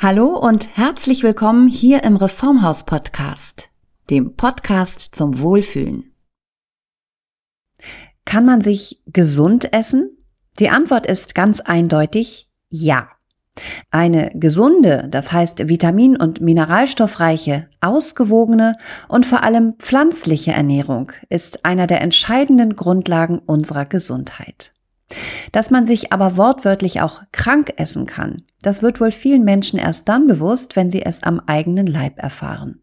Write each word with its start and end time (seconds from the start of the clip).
Hallo 0.00 0.28
und 0.38 0.76
herzlich 0.76 1.24
willkommen 1.24 1.66
hier 1.66 2.04
im 2.04 2.14
Reformhaus 2.14 2.84
Podcast, 2.84 3.68
dem 4.10 4.36
Podcast 4.36 5.12
zum 5.12 5.40
Wohlfühlen. 5.40 6.14
Kann 8.24 8.46
man 8.46 8.60
sich 8.60 9.02
gesund 9.08 9.72
essen? 9.72 10.16
Die 10.60 10.68
Antwort 10.68 11.04
ist 11.04 11.34
ganz 11.34 11.58
eindeutig 11.58 12.48
ja. 12.68 13.08
Eine 13.90 14.30
gesunde, 14.34 15.08
das 15.10 15.32
heißt 15.32 15.68
vitamin- 15.68 16.16
und 16.16 16.40
mineralstoffreiche, 16.40 17.68
ausgewogene 17.80 18.76
und 19.08 19.26
vor 19.26 19.42
allem 19.42 19.74
pflanzliche 19.80 20.52
Ernährung 20.52 21.10
ist 21.28 21.64
einer 21.64 21.88
der 21.88 22.02
entscheidenden 22.02 22.76
Grundlagen 22.76 23.40
unserer 23.40 23.84
Gesundheit. 23.84 24.70
Dass 25.52 25.70
man 25.70 25.86
sich 25.86 26.12
aber 26.12 26.36
wortwörtlich 26.36 27.00
auch 27.00 27.22
krank 27.32 27.72
essen 27.76 28.06
kann, 28.06 28.42
das 28.62 28.82
wird 28.82 29.00
wohl 29.00 29.12
vielen 29.12 29.44
Menschen 29.44 29.78
erst 29.78 30.08
dann 30.08 30.26
bewusst, 30.26 30.76
wenn 30.76 30.90
sie 30.90 31.02
es 31.02 31.22
am 31.22 31.40
eigenen 31.46 31.86
Leib 31.86 32.18
erfahren. 32.18 32.80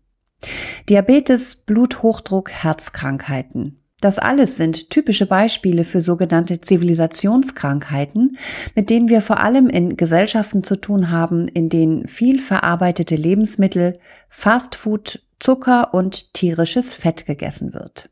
Diabetes, 0.90 1.56
Bluthochdruck, 1.56 2.52
Herzkrankheiten. 2.52 3.82
Das 4.02 4.20
alles 4.20 4.58
sind 4.58 4.90
typische 4.92 5.26
Beispiele 5.26 5.84
für 5.84 6.02
sogenannte 6.02 6.62
Zivilisationskrankheiten, 6.62 8.38
mit 8.76 8.90
denen 8.90 9.10
wir 9.10 9.22
vor 9.22 9.40
allem 9.40 9.68
in 9.68 9.98
Gesellschaften 9.98 10.64
zu 10.64 10.76
tun 10.76 11.10
haben, 11.12 11.48
in 11.48 11.70
denen 11.70 12.08
viel 12.08 12.40
verarbeitete 12.40 13.16
Lebensmittel, 13.16 13.94
Fastfood, 14.30 15.26
Zucker 15.40 15.94
und 15.94 16.34
tierisches 16.34 16.94
Fett 16.94 17.26
gegessen 17.26 17.74
wird. 17.74 18.10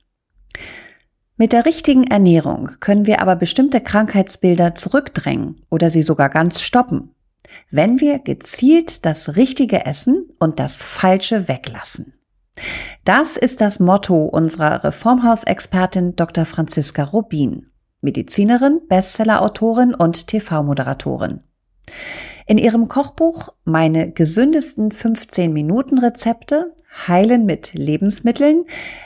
Mit 1.36 1.52
der 1.52 1.66
richtigen 1.66 2.04
Ernährung 2.04 2.72
können 2.80 3.08
wir 3.08 3.20
aber 3.20 3.36
bestimmte 3.36 3.82
Krankheitsbilder 3.82 4.76
zurückdrängen 4.76 5.66
oder 5.72 5.90
sie 5.90 6.04
sogar 6.04 6.30
ganz 6.30 6.62
stoppen, 6.62 7.16
wenn 7.72 8.00
wir 8.00 8.20
gezielt 8.20 9.04
das 9.06 9.36
Richtige 9.36 9.86
essen 9.86 10.30
und 10.40 10.60
das 10.60 10.86
Falsche 10.86 11.48
weglassen. 11.48 12.14
Das 13.04 13.36
ist 13.36 13.62
das 13.62 13.80
Motto 13.80 14.26
unserer 14.26 14.84
Reformhausexpertin 14.84 16.16
Dr. 16.16 16.46
Franziska 16.46 17.04
Rubin, 17.04 17.66
Medizinerin, 18.02 18.82
Bestsellerautorin 18.88 19.96
und 19.96 20.28
TV-Moderatorin. 20.28 21.42
In 22.46 22.58
ihrem 22.58 22.88
Kochbuch 22.90 23.50
Meine 23.64 24.12
gesündesten 24.12 24.92
15 24.92 25.54
Minuten 25.54 26.00
Rezepte 26.00 26.74
Heilen 27.08 27.46
mit 27.46 27.74
Lebensmitteln 27.74 28.66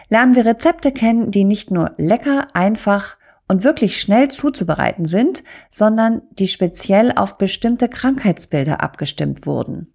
lernen 0.09 0.35
wir 0.35 0.45
Rezepte 0.45 0.91
kennen, 0.91 1.31
die 1.31 1.43
nicht 1.43 1.71
nur 1.71 1.93
lecker, 1.97 2.47
einfach 2.53 3.17
und 3.47 3.63
wirklich 3.63 4.01
schnell 4.01 4.29
zuzubereiten 4.29 5.07
sind, 5.07 5.43
sondern 5.71 6.21
die 6.31 6.47
speziell 6.47 7.13
auf 7.15 7.37
bestimmte 7.37 7.87
Krankheitsbilder 7.87 8.81
abgestimmt 8.81 9.45
wurden. 9.45 9.93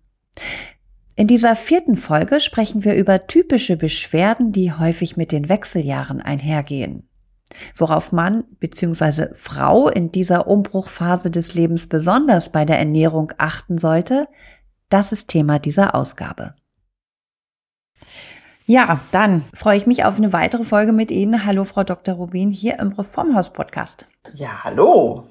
In 1.17 1.27
dieser 1.27 1.55
vierten 1.57 1.97
Folge 1.97 2.41
sprechen 2.41 2.85
wir 2.85 2.95
über 2.95 3.27
typische 3.27 3.77
Beschwerden, 3.77 4.53
die 4.53 4.73
häufig 4.73 5.19
mit 5.19 5.31
den 5.31 5.51
Wechseljahren 5.51 6.23
einhergehen. 6.23 7.07
Worauf 7.77 8.13
Mann 8.13 8.45
bzw. 8.61 9.35
Frau 9.35 9.89
in 9.89 10.13
dieser 10.13 10.47
Umbruchphase 10.47 11.31
des 11.31 11.55
Lebens 11.55 11.89
besonders 11.89 12.51
bei 12.51 12.65
der 12.65 12.79
Ernährung 12.79 13.33
achten 13.39 13.79
sollte, 13.79 14.27
das 14.89 15.13
ist 15.13 15.29
Thema 15.29 15.59
dieser 15.59 15.95
Ausgabe. 15.95 16.55
Ja, 18.67 19.01
dann 19.11 19.45
freue 19.55 19.77
ich 19.77 19.87
mich 19.87 20.05
auf 20.05 20.17
eine 20.17 20.33
weitere 20.33 20.65
Folge 20.65 20.93
mit 20.93 21.11
Ihnen. 21.11 21.45
Hallo, 21.45 21.65
Frau 21.65 21.83
Dr. 21.83 22.15
Rubin, 22.15 22.51
hier 22.51 22.79
im 22.79 22.93
Reformhaus-Podcast. 22.93 24.07
Ja, 24.35 24.63
hallo. 24.63 25.25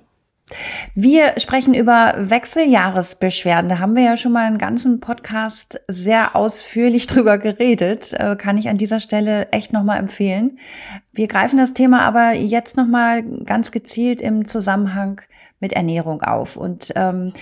Wir 0.95 1.33
sprechen 1.37 1.73
über 1.73 2.13
Wechseljahresbeschwerden. 2.17 3.69
Da 3.69 3.79
haben 3.79 3.95
wir 3.95 4.03
ja 4.03 4.17
schon 4.17 4.31
mal 4.31 4.45
einen 4.45 4.57
ganzen 4.57 4.99
Podcast 4.99 5.81
sehr 5.87 6.35
ausführlich 6.35 7.07
drüber 7.07 7.37
geredet. 7.37 8.13
Äh, 8.13 8.35
kann 8.35 8.57
ich 8.57 8.69
an 8.69 8.77
dieser 8.77 8.99
Stelle 8.99 9.51
echt 9.51 9.73
nochmal 9.73 9.99
empfehlen. 9.99 10.59
Wir 11.13 11.27
greifen 11.27 11.57
das 11.57 11.73
Thema 11.73 12.01
aber 12.03 12.33
jetzt 12.33 12.77
nochmal 12.77 13.23
ganz 13.23 13.71
gezielt 13.71 14.21
im 14.21 14.45
Zusammenhang 14.45 15.21
mit 15.59 15.73
Ernährung 15.73 16.21
auf. 16.21 16.57
Und 16.57 16.91
ähm, 16.95 17.33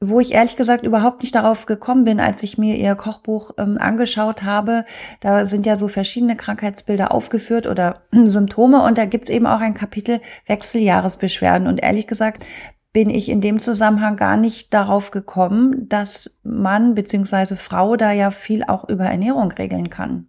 wo 0.00 0.20
ich 0.20 0.32
ehrlich 0.32 0.56
gesagt 0.56 0.84
überhaupt 0.84 1.22
nicht 1.22 1.34
darauf 1.34 1.66
gekommen 1.66 2.04
bin, 2.04 2.20
als 2.20 2.42
ich 2.42 2.56
mir 2.56 2.76
ihr 2.76 2.94
Kochbuch 2.94 3.50
ähm, 3.58 3.78
angeschaut 3.80 4.44
habe. 4.44 4.84
Da 5.20 5.44
sind 5.44 5.66
ja 5.66 5.76
so 5.76 5.88
verschiedene 5.88 6.36
Krankheitsbilder 6.36 7.12
aufgeführt 7.12 7.66
oder 7.66 8.02
Symptome 8.12 8.82
und 8.82 8.96
da 8.96 9.06
gibt's 9.06 9.28
eben 9.28 9.46
auch 9.46 9.60
ein 9.60 9.74
Kapitel 9.74 10.20
Wechseljahresbeschwerden. 10.46 11.66
Und 11.66 11.82
ehrlich 11.82 12.06
gesagt 12.06 12.46
bin 12.92 13.10
ich 13.10 13.28
in 13.28 13.40
dem 13.40 13.58
Zusammenhang 13.58 14.16
gar 14.16 14.36
nicht 14.36 14.72
darauf 14.72 15.10
gekommen, 15.10 15.88
dass 15.88 16.38
Mann 16.42 16.94
beziehungsweise 16.94 17.56
Frau 17.56 17.96
da 17.96 18.12
ja 18.12 18.30
viel 18.30 18.64
auch 18.64 18.88
über 18.88 19.04
Ernährung 19.04 19.52
regeln 19.52 19.90
kann. 19.90 20.28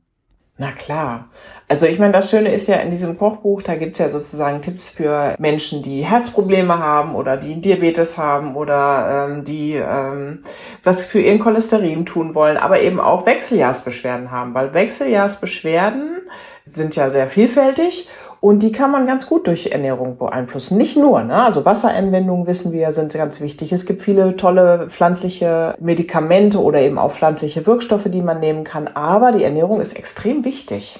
Na 0.61 0.73
klar. 0.73 1.29
Also 1.69 1.85
ich 1.85 1.99
meine, 1.99 2.11
das 2.11 2.29
Schöne 2.29 2.53
ist 2.53 2.67
ja 2.67 2.75
in 2.77 2.91
diesem 2.91 3.17
Kochbuch, 3.17 3.63
da 3.63 3.75
gibt's 3.75 3.97
ja 3.97 4.09
sozusagen 4.09 4.61
Tipps 4.61 4.89
für 4.89 5.35
Menschen, 5.39 5.83
die 5.83 6.03
Herzprobleme 6.03 6.77
haben 6.79 7.15
oder 7.15 7.37
die 7.37 7.61
Diabetes 7.61 8.17
haben 8.17 8.57
oder 8.57 9.29
ähm, 9.29 9.45
die 9.45 9.75
ähm, 9.75 10.43
was 10.83 11.05
für 11.05 11.21
ihren 11.21 11.39
Cholesterin 11.39 12.05
tun 12.05 12.35
wollen, 12.35 12.57
aber 12.57 12.81
eben 12.81 12.99
auch 12.99 13.25
Wechseljahrsbeschwerden 13.25 14.31
haben, 14.31 14.53
weil 14.53 14.73
Wechseljahrsbeschwerden 14.73 16.23
sind 16.65 16.97
ja 16.97 17.09
sehr 17.09 17.29
vielfältig 17.29 18.09
und 18.41 18.63
die 18.63 18.71
kann 18.71 18.91
man 18.91 19.05
ganz 19.05 19.27
gut 19.27 19.47
durch 19.47 19.71
Ernährung 19.71 20.17
beeinflussen. 20.17 20.77
Nicht 20.77 20.95
nur, 20.95 21.23
ne? 21.23 21.43
Also 21.43 21.65
Wasseranwendungen 21.65 22.47
wissen 22.47 22.71
wir 22.71 22.91
sind 22.91 23.13
ganz 23.13 23.41
wichtig. 23.41 23.71
Es 23.71 23.85
gibt 23.85 24.01
viele 24.01 24.37
tolle 24.37 24.87
pflanzliche 24.89 25.75
Medikamente 25.79 26.61
oder 26.61 26.81
eben 26.81 26.97
auch 26.97 27.11
pflanzliche 27.11 27.65
Wirkstoffe, 27.67 28.05
die 28.05 28.21
man 28.21 28.39
nehmen 28.39 28.63
kann. 28.63 28.87
Aber 28.87 29.33
die 29.33 29.43
Ernährung 29.43 29.81
ist 29.81 29.93
extrem 29.93 30.45
wichtig. 30.45 30.99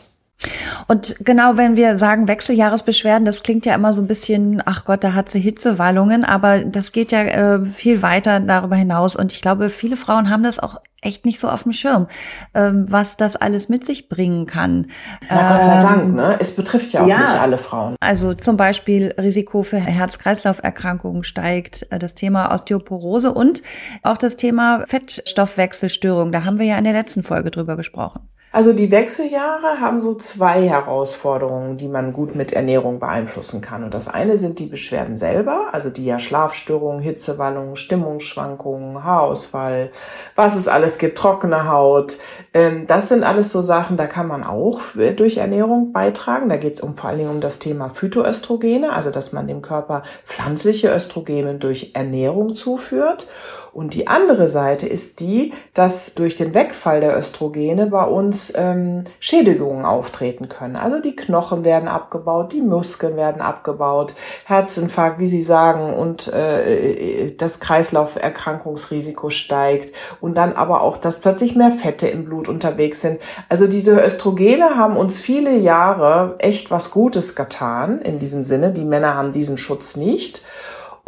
Und 0.89 1.17
genau, 1.23 1.55
wenn 1.55 1.75
wir 1.75 1.99
sagen 1.99 2.27
Wechseljahresbeschwerden, 2.27 3.23
das 3.23 3.43
klingt 3.43 3.63
ja 3.67 3.75
immer 3.75 3.93
so 3.93 4.01
ein 4.01 4.07
bisschen, 4.07 4.63
ach 4.65 4.85
Gott, 4.85 5.03
da 5.03 5.13
hat 5.13 5.29
sie 5.29 5.39
Hitzewallungen, 5.39 6.25
aber 6.25 6.65
das 6.65 6.91
geht 6.91 7.11
ja 7.11 7.21
äh, 7.21 7.63
viel 7.63 8.01
weiter 8.01 8.39
darüber 8.39 8.75
hinaus. 8.75 9.15
Und 9.15 9.31
ich 9.31 9.43
glaube, 9.43 9.69
viele 9.69 9.97
Frauen 9.97 10.31
haben 10.31 10.41
das 10.41 10.57
auch 10.57 10.81
echt 11.01 11.27
nicht 11.27 11.39
so 11.39 11.47
auf 11.47 11.61
dem 11.61 11.73
Schirm, 11.73 12.07
ähm, 12.55 12.87
was 12.89 13.17
das 13.17 13.35
alles 13.35 13.69
mit 13.69 13.85
sich 13.85 14.09
bringen 14.09 14.47
kann. 14.47 14.87
Na, 15.29 15.57
Gott 15.57 15.65
sei 15.65 15.79
Dank, 15.79 16.03
ähm, 16.05 16.15
ne? 16.15 16.37
Es 16.39 16.55
betrifft 16.55 16.91
ja 16.91 17.03
auch 17.03 17.07
ja, 17.07 17.19
nicht 17.19 17.39
alle 17.39 17.59
Frauen. 17.59 17.95
Also 17.99 18.33
zum 18.33 18.57
Beispiel 18.57 19.13
Risiko 19.19 19.61
für 19.61 19.77
Herz-Kreislauf-Erkrankungen 19.77 21.23
steigt, 21.23 21.85
äh, 21.91 21.99
das 21.99 22.15
Thema 22.15 22.51
Osteoporose 22.51 23.31
und 23.31 23.61
auch 24.01 24.17
das 24.17 24.37
Thema 24.37 24.83
Fettstoffwechselstörung. 24.87 26.31
Da 26.31 26.45
haben 26.45 26.57
wir 26.57 26.65
ja 26.65 26.79
in 26.79 26.83
der 26.83 26.93
letzten 26.93 27.21
Folge 27.21 27.51
drüber 27.51 27.75
gesprochen. 27.75 28.21
Also 28.51 28.73
die 28.73 28.89
Wechseljahre 28.89 29.79
haben 29.79 30.01
so 30.01 30.15
zwei 30.15 30.67
Herausforderungen, 30.67 31.77
die 31.77 31.87
man 31.87 32.13
gut 32.13 32.33
mit 32.33 32.51
Ernährung 32.51 32.99
beeinflussen 32.99 33.61
kann. 33.61 33.83
Und 33.83 33.93
das 33.93 34.07
eine 34.07 34.39
sind 34.39 34.57
die 34.57 34.65
Beschwerden 34.65 35.17
selber, 35.17 35.67
also 35.71 35.91
die 35.91 36.05
ja 36.05 36.17
Schlafstörungen, 36.17 36.99
Hitzewallungen, 36.99 37.75
Stimmungsschwankungen, 37.75 39.03
Haarausfall, 39.03 39.91
was 40.35 40.55
es 40.55 40.67
alles 40.67 40.97
gibt, 40.97 41.19
trockene 41.19 41.69
Haut. 41.69 42.17
Ähm, 42.55 42.87
das 42.87 43.09
sind 43.09 43.23
alles 43.23 43.51
so 43.51 43.61
Sachen, 43.61 43.97
da 43.97 44.07
kann 44.07 44.25
man 44.25 44.43
auch 44.43 44.81
durch 45.15 45.37
Ernährung 45.37 45.93
beitragen. 45.93 46.49
Da 46.49 46.57
geht 46.57 46.73
es 46.73 46.81
um, 46.81 46.97
vor 46.97 47.09
allen 47.11 47.19
Dingen 47.19 47.29
um 47.29 47.41
das 47.41 47.59
Thema 47.59 47.89
Phytoöstrogene, 47.89 48.91
also 48.91 49.11
dass 49.11 49.31
man 49.31 49.47
dem 49.47 49.61
Körper 49.61 50.01
pflanzliche 50.25 50.91
Östrogene 50.91 51.53
durch 51.55 51.91
Ernährung 51.93 52.55
zuführt. 52.55 53.27
Und 53.73 53.93
die 53.93 54.07
andere 54.07 54.47
Seite 54.47 54.87
ist 54.87 55.19
die, 55.19 55.53
dass 55.73 56.15
durch 56.15 56.35
den 56.35 56.53
Wegfall 56.53 57.01
der 57.01 57.17
Östrogene 57.17 57.87
bei 57.87 58.03
uns 58.03 58.53
ähm, 58.55 59.03
Schädigungen 59.19 59.85
auftreten 59.85 60.49
können. 60.49 60.75
Also 60.75 60.99
die 60.99 61.15
Knochen 61.15 61.63
werden 61.63 61.87
abgebaut, 61.87 62.51
die 62.53 62.61
Muskeln 62.61 63.15
werden 63.15 63.41
abgebaut, 63.41 64.13
Herzinfarkt, 64.45 65.19
wie 65.19 65.27
Sie 65.27 65.41
sagen, 65.41 65.93
und 65.93 66.31
äh, 66.33 67.31
das 67.37 67.59
Kreislauferkrankungsrisiko 67.59 69.29
steigt 69.29 69.93
und 70.21 70.35
dann 70.35 70.53
aber 70.53 70.81
auch, 70.81 70.97
dass 70.97 71.21
plötzlich 71.21 71.55
mehr 71.55 71.71
Fette 71.71 72.07
im 72.07 72.25
Blut 72.25 72.47
unterwegs 72.47 73.01
sind. 73.01 73.19
Also 73.47 73.67
diese 73.67 73.99
Östrogene 74.01 74.75
haben 74.77 74.97
uns 74.97 75.19
viele 75.19 75.57
Jahre 75.57 76.35
echt 76.39 76.71
was 76.71 76.91
Gutes 76.91 77.35
getan 77.35 78.01
in 78.01 78.19
diesem 78.19 78.43
Sinne. 78.43 78.71
Die 78.71 78.85
Männer 78.85 79.15
haben 79.15 79.31
diesen 79.31 79.57
Schutz 79.57 79.95
nicht. 79.95 80.43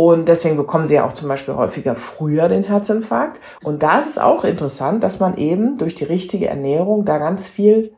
Und 0.04 0.28
deswegen 0.30 0.58
bekommen 0.58 0.88
sie 0.88 0.96
ja 0.96 1.06
auch 1.06 1.14
zum 1.14 1.28
Beispiel 1.28 1.54
häufiger 1.54 1.96
früher 1.96 2.50
den 2.50 2.64
Herzinfarkt. 2.64 3.40
Und 3.64 3.84
da 3.84 4.00
ist 4.00 4.10
es 4.10 4.18
auch 4.18 4.44
interessant, 4.44 5.04
dass 5.04 5.20
man 5.20 5.38
eben 5.38 5.78
durch 5.78 5.94
die 5.94 6.06
richtige 6.06 6.48
Ernährung 6.48 7.06
da 7.06 7.20
ganz 7.20 7.48
viel 7.48 7.94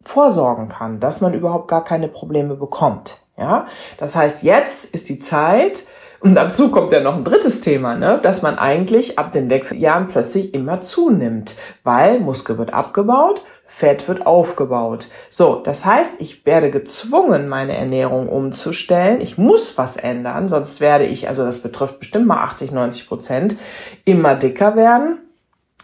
vorsorgen 0.00 0.68
kann, 0.68 1.00
dass 1.00 1.20
man 1.20 1.34
überhaupt 1.34 1.66
gar 1.66 1.82
keine 1.82 2.06
Probleme 2.06 2.54
bekommt. 2.54 3.16
Ja, 3.36 3.66
das 3.96 4.14
heißt, 4.14 4.44
jetzt 4.44 4.94
ist 4.94 5.08
die 5.08 5.18
Zeit, 5.18 5.82
und 6.20 6.36
dazu 6.36 6.70
kommt 6.70 6.92
ja 6.92 7.00
noch 7.00 7.16
ein 7.16 7.24
drittes 7.24 7.60
Thema, 7.60 7.96
ne? 7.96 8.20
dass 8.22 8.42
man 8.42 8.56
eigentlich 8.56 9.18
ab 9.18 9.32
den 9.32 9.50
Wechseljahren 9.50 10.06
plötzlich 10.06 10.54
immer 10.54 10.80
zunimmt, 10.80 11.56
weil 11.82 12.20
Muskel 12.20 12.56
wird 12.58 12.72
abgebaut, 12.72 13.42
Fett 13.70 14.08
wird 14.08 14.26
aufgebaut. 14.26 15.08
So, 15.28 15.60
das 15.62 15.84
heißt, 15.84 16.20
ich 16.20 16.46
werde 16.46 16.70
gezwungen, 16.70 17.48
meine 17.48 17.76
Ernährung 17.76 18.28
umzustellen. 18.28 19.20
Ich 19.20 19.36
muss 19.36 19.76
was 19.76 19.96
ändern, 19.96 20.48
sonst 20.48 20.80
werde 20.80 21.04
ich, 21.04 21.28
also 21.28 21.44
das 21.44 21.62
betrifft 21.62 22.00
bestimmt 22.00 22.26
mal 22.26 22.42
80, 22.42 22.72
90 22.72 23.06
Prozent, 23.06 23.56
immer 24.04 24.34
dicker 24.34 24.74
werden 24.74 25.20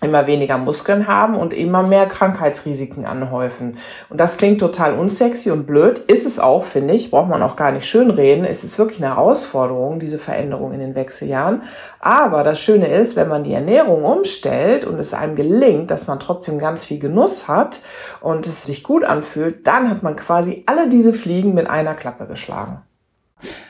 immer 0.04 0.26
weniger 0.26 0.58
Muskeln 0.58 1.08
haben 1.08 1.36
und 1.36 1.52
immer 1.52 1.82
mehr 1.82 2.06
Krankheitsrisiken 2.06 3.06
anhäufen. 3.06 3.78
Und 4.08 4.18
das 4.18 4.36
klingt 4.36 4.60
total 4.60 4.94
unsexy 4.94 5.50
und 5.50 5.66
blöd. 5.66 5.98
Ist 6.06 6.26
es 6.26 6.38
auch, 6.38 6.64
finde 6.64 6.94
ich. 6.94 7.10
Braucht 7.10 7.28
man 7.28 7.42
auch 7.42 7.56
gar 7.56 7.72
nicht 7.72 7.88
schönreden. 7.88 8.44
Es 8.44 8.62
ist 8.64 8.78
wirklich 8.78 9.02
eine 9.02 9.14
Herausforderung, 9.14 9.98
diese 9.98 10.18
Veränderung 10.18 10.72
in 10.72 10.80
den 10.80 10.94
Wechseljahren. 10.94 11.62
Aber 12.00 12.44
das 12.44 12.60
Schöne 12.60 12.88
ist, 12.88 13.16
wenn 13.16 13.28
man 13.28 13.44
die 13.44 13.54
Ernährung 13.54 14.04
umstellt 14.04 14.84
und 14.84 14.98
es 14.98 15.14
einem 15.14 15.36
gelingt, 15.36 15.90
dass 15.90 16.06
man 16.06 16.20
trotzdem 16.20 16.58
ganz 16.58 16.84
viel 16.84 16.98
Genuss 16.98 17.48
hat 17.48 17.80
und 18.20 18.46
es 18.46 18.64
sich 18.64 18.82
gut 18.82 19.04
anfühlt, 19.04 19.66
dann 19.66 19.90
hat 19.90 20.02
man 20.02 20.16
quasi 20.16 20.62
alle 20.66 20.88
diese 20.88 21.12
Fliegen 21.12 21.54
mit 21.54 21.68
einer 21.68 21.94
Klappe 21.94 22.26
geschlagen. 22.26 22.82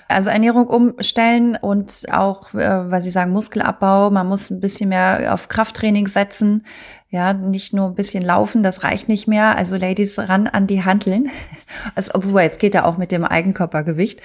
Also 0.08 0.30
Ernährung 0.30 0.66
umstellen 0.66 1.56
und 1.60 2.06
auch, 2.12 2.52
äh, 2.54 2.90
weil 2.90 3.02
Sie 3.02 3.10
sagen 3.10 3.32
Muskelabbau, 3.32 4.10
man 4.10 4.26
muss 4.26 4.50
ein 4.50 4.60
bisschen 4.60 4.90
mehr 4.90 5.32
auf 5.32 5.48
Krafttraining 5.48 6.08
setzen. 6.08 6.64
Ja, 7.14 7.32
nicht 7.32 7.72
nur 7.72 7.86
ein 7.86 7.94
bisschen 7.94 8.24
laufen, 8.24 8.64
das 8.64 8.82
reicht 8.82 9.08
nicht 9.08 9.28
mehr. 9.28 9.56
Also 9.56 9.76
Ladies 9.76 10.18
ran 10.18 10.48
an 10.48 10.66
die 10.66 10.82
Handeln. 10.82 11.30
Also, 11.94 12.12
obwohl, 12.14 12.42
jetzt 12.42 12.58
geht 12.58 12.74
ja 12.74 12.84
auch 12.84 12.98
mit 12.98 13.10
dem 13.10 13.24
Eigenkörpergewicht. 13.24 14.20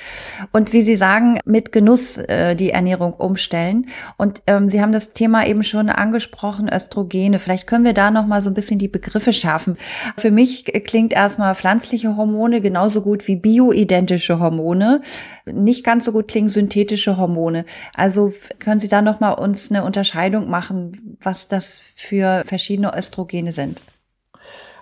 Und 0.52 0.74
wie 0.74 0.84
Sie 0.84 0.98
sagen, 0.98 1.40
mit 1.46 1.72
Genuss 1.72 2.18
äh, 2.18 2.54
die 2.54 2.72
Ernährung 2.72 3.14
umstellen. 3.14 3.88
Und 4.18 4.44
ähm, 4.46 4.70
Sie 4.70 4.82
haben 4.82 4.92
das 4.92 5.14
Thema 5.14 5.48
eben 5.48 5.64
schon 5.64 5.90
angesprochen, 5.90 6.70
Östrogene. 6.72 7.40
Vielleicht 7.40 7.66
können 7.66 7.86
wir 7.86 7.94
da 7.94 8.12
nochmal 8.12 8.42
so 8.42 8.50
ein 8.50 8.54
bisschen 8.54 8.78
die 8.78 8.90
Begriffe 8.90 9.32
schärfen. 9.32 9.78
Für 10.18 10.32
mich 10.32 10.66
klingt 10.84 11.14
erstmal 11.14 11.56
pflanzliche 11.56 12.18
Hormone 12.18 12.60
genauso 12.62 13.02
gut 13.02 13.28
wie 13.28 13.38
bioidentische 13.38 14.40
Hormone. 14.40 15.02
Nicht 15.46 15.86
ganz 15.86 16.06
so 16.06 16.12
gut 16.12 16.28
klingen 16.28 16.50
synthetische 16.50 17.18
Hormone. 17.18 17.66
Also 17.96 18.34
können 18.60 18.82
Sie 18.82 18.90
da 18.90 19.02
nochmal 19.02 19.36
uns 19.36 19.72
eine 19.72 19.86
Unterscheidung 19.86 20.50
machen, 20.50 21.18
was 21.22 21.48
das 21.48 21.82
für 21.96 22.44
verschiedene 22.46 22.79
verschiedene 22.80 22.98
Östrogene 22.98 23.52
sind? 23.52 23.81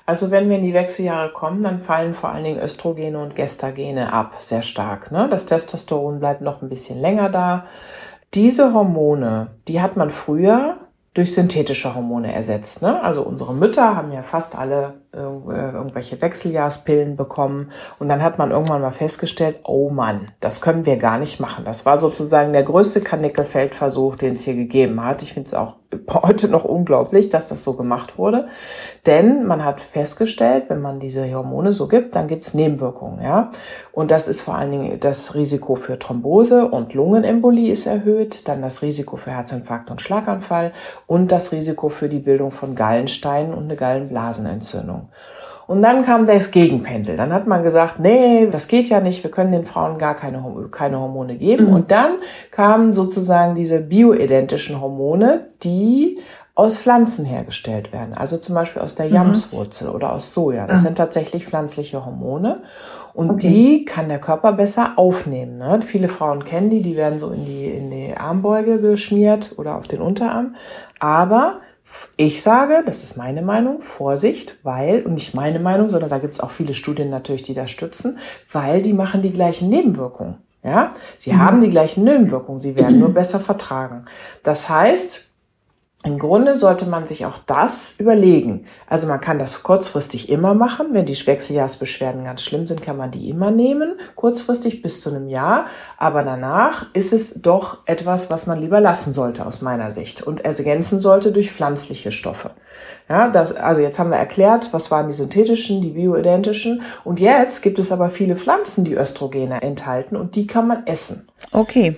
Also 0.06 0.32
wenn 0.32 0.50
wir 0.50 0.58
in 0.58 0.64
die 0.64 0.74
Wechseljahre 0.74 1.34
kommen, 1.34 1.62
dann 1.62 1.82
fallen 1.82 2.14
vor 2.14 2.30
allen 2.30 2.46
Dingen 2.46 2.62
Östrogene 2.62 3.20
und 3.20 3.36
Gestagene 3.36 4.14
ab, 4.14 4.36
sehr 4.40 4.62
stark. 4.62 5.12
Ne? 5.12 5.28
Das 5.30 5.46
Testosteron 5.46 6.20
bleibt 6.20 6.42
noch 6.42 6.62
ein 6.62 6.70
bisschen 6.70 7.02
länger 7.02 7.30
da. 7.30 7.66
Diese 8.34 8.74
Hormone, 8.74 9.48
die 9.68 9.82
hat 9.82 9.98
man 9.98 10.10
früher 10.10 10.78
durch 11.14 11.34
synthetische 11.34 11.94
Hormone 11.94 12.34
ersetzt. 12.34 12.84
Ne? 12.84 13.02
Also 13.02 13.24
unsere 13.24 13.54
Mütter 13.54 13.98
haben 13.98 14.14
ja 14.14 14.22
fast 14.22 14.58
alle 14.58 14.94
irgendwelche 15.18 16.22
Wechseljahrspillen 16.22 17.16
bekommen 17.16 17.72
und 18.00 18.10
dann 18.10 18.24
hat 18.24 18.38
man 18.38 18.52
irgendwann 18.52 18.82
mal 18.82 18.92
festgestellt, 18.92 19.60
oh 19.64 19.90
Mann, 19.90 20.28
das 20.40 20.62
können 20.62 20.86
wir 20.86 20.98
gar 20.98 21.18
nicht 21.18 21.40
machen. 21.40 21.66
Das 21.66 21.86
war 21.86 21.98
sozusagen 21.98 22.54
der 22.54 22.64
größte 22.64 23.02
Kanickelfeldversuch, 23.02 24.16
den 24.16 24.34
es 24.34 24.44
hier 24.44 24.56
gegeben 24.56 25.04
hat. 25.04 25.24
Ich 25.24 25.34
finde 25.34 25.48
es 25.48 25.54
auch 25.54 25.76
heute 26.14 26.50
noch 26.50 26.66
unglaublich, 26.66 27.30
dass 27.30 27.50
das 27.50 27.64
so 27.64 27.74
gemacht 27.74 28.18
wurde. 28.18 28.48
Denn 29.06 29.46
man 29.46 29.64
hat 29.64 29.80
festgestellt, 29.80 30.66
wenn 30.68 30.82
man 30.82 31.00
diese 31.00 31.34
Hormone 31.34 31.72
so 31.72 31.88
gibt, 31.88 32.16
dann 32.16 32.28
gibt's 32.28 32.54
Nebenwirkungen. 32.54 33.22
Ja? 33.22 33.52
Und 33.92 34.12
das 34.12 34.28
ist 34.28 34.42
vor 34.42 34.56
allen 34.56 34.72
Dingen 34.72 35.00
das 35.00 35.36
Risiko 35.36 35.76
für 35.76 35.98
Thrombose 35.98 36.68
und 36.68 36.94
Lungenembolie 36.94 37.72
ist 37.72 37.86
erhöht, 37.86 38.48
dann 38.48 38.62
das 38.62 38.82
Risiko 38.82 39.16
für 39.16 39.32
Herzinfarkt 39.32 39.90
und 39.90 40.02
Schlaganfall 40.02 40.74
und 41.08 41.32
das 41.32 41.52
Risiko 41.52 41.90
für 41.90 42.10
die 42.10 42.20
Bildung 42.20 42.52
von 42.52 42.76
Gallensteinen 42.76 43.54
und 43.54 43.66
eine 43.66 43.76
Gallenblasenentzündung. 43.76 45.07
Und 45.68 45.82
dann 45.82 46.04
kam 46.04 46.26
das 46.26 46.52
Gegenpendel. 46.52 47.18
Dann 47.18 47.34
hat 47.34 47.46
man 47.46 47.62
gesagt, 47.62 48.00
nee, 48.00 48.48
das 48.50 48.70
geht 48.70 48.88
ja 48.88 49.02
nicht, 49.02 49.24
wir 49.24 49.32
können 49.32 49.52
den 49.52 49.66
Frauen 49.66 49.98
gar 49.98 50.16
keine, 50.16 50.42
keine 50.72 51.00
Hormone 51.00 51.36
geben. 51.36 51.66
Mhm. 51.66 51.74
Und 51.74 51.92
dann 51.92 52.12
kamen 52.52 52.94
sozusagen 52.94 53.54
diese 53.54 53.82
bioidentischen 53.82 54.80
Hormone, 54.80 55.48
die 55.64 56.20
aus 56.56 56.78
Pflanzen 56.78 57.26
hergestellt 57.26 57.92
werden. 57.92 58.16
Also 58.16 58.38
zum 58.38 58.56
Beispiel 58.56 58.82
aus 58.82 58.96
der 58.96 59.08
Jamswurzel 59.08 59.90
mhm. 59.90 59.96
oder 59.96 60.14
aus 60.14 60.34
Soja. 60.34 60.66
Das 60.66 60.80
mhm. 60.80 60.86
sind 60.86 60.98
tatsächlich 60.98 61.46
pflanzliche 61.46 62.04
Hormone. 62.04 62.62
Und 63.14 63.32
okay. 63.32 63.48
die 63.48 63.86
kann 63.86 64.10
der 64.10 64.20
Körper 64.20 64.54
besser 64.54 64.94
aufnehmen. 64.96 65.58
Ne? 65.58 65.82
Viele 65.86 66.08
Frauen 66.08 66.46
kennen 66.46 66.70
die, 66.70 66.82
die 66.82 66.96
werden 66.96 67.20
so 67.20 67.32
in 67.32 67.46
die, 67.46 67.66
in 67.66 67.92
die 67.92 68.16
Armbeuge 68.16 68.80
geschmiert 68.80 69.56
oder 69.58 69.76
auf 69.76 69.88
den 69.88 70.02
Unterarm. 70.02 70.56
Aber 71.00 71.60
ich 72.16 72.42
sage, 72.42 72.84
das 72.86 73.04
ist 73.04 73.18
meine 73.18 73.42
Meinung, 73.42 73.82
Vorsicht, 73.82 74.58
weil, 74.64 75.04
und 75.04 75.14
nicht 75.14 75.34
meine 75.34 75.60
Meinung, 75.60 75.90
sondern 75.90 76.10
da 76.10 76.18
gibt 76.18 76.34
es 76.34 76.40
auch 76.40 76.52
viele 76.52 76.74
Studien 76.74 77.10
natürlich, 77.10 77.44
die 77.44 77.54
das 77.54 77.72
stützen, 77.72 78.18
weil 78.52 78.82
die 78.82 78.94
machen 78.94 79.22
die 79.22 79.32
gleichen 79.32 79.70
Nebenwirkungen. 79.70 80.36
Ja, 80.64 80.96
sie 81.18 81.32
mhm. 81.32 81.40
haben 81.40 81.62
die 81.62 81.70
gleichen 81.70 82.04
Nebenwirkungen, 82.04 82.60
sie 82.60 82.78
werden 82.78 83.00
nur 83.00 83.14
besser 83.14 83.40
vertragen. 83.40 84.06
Das 84.44 84.70
heißt, 84.70 85.27
im 86.04 86.20
Grunde 86.20 86.56
sollte 86.56 86.86
man 86.86 87.08
sich 87.08 87.26
auch 87.26 87.40
das 87.48 87.96
überlegen. 88.00 88.68
Also 88.88 89.08
man 89.08 89.20
kann 89.20 89.40
das 89.40 89.64
kurzfristig 89.64 90.30
immer 90.30 90.54
machen. 90.54 90.90
Wenn 90.92 91.08
die 91.08 91.28
Wechseljahrsbeschwerden 91.28 92.24
ganz 92.24 92.44
schlimm 92.44 92.68
sind, 92.68 92.84
kann 92.84 92.98
man 92.98 93.10
die 93.10 93.30
immer 93.30 93.50
nehmen, 93.50 94.00
kurzfristig 94.14 94.84
bis 94.84 95.02
zu 95.02 95.10
einem 95.10 95.28
Jahr. 95.28 95.66
Aber 95.98 96.24
danach 96.24 96.94
ist 96.94 97.14
es 97.14 97.42
doch 97.42 97.80
etwas, 97.88 98.30
was 98.30 98.46
man 98.46 98.62
lieber 98.62 98.80
lassen 98.80 99.12
sollte 99.12 99.46
aus 99.46 99.64
meiner 99.64 99.90
Sicht 99.90 100.22
und 100.22 100.46
ergänzen 100.46 101.00
sollte 101.00 101.32
durch 101.32 101.52
pflanzliche 101.52 102.12
Stoffe. 102.12 102.52
Ja, 103.10 103.30
das, 103.30 103.56
also 103.56 103.82
jetzt 103.82 103.98
haben 103.98 104.12
wir 104.12 104.18
erklärt, 104.18 104.74
was 104.74 104.92
waren 104.92 105.08
die 105.08 105.16
synthetischen, 105.16 105.82
die 105.82 105.92
bioidentischen. 105.92 106.84
Und 107.06 107.20
jetzt 107.20 107.64
gibt 107.64 107.80
es 107.80 107.92
aber 107.92 108.12
viele 108.12 108.36
Pflanzen, 108.36 108.86
die 108.86 108.96
Östrogene 108.96 109.64
enthalten 109.64 110.16
und 110.16 110.36
die 110.36 110.46
kann 110.46 110.68
man 110.68 110.86
essen. 110.86 111.28
Okay. 111.52 111.98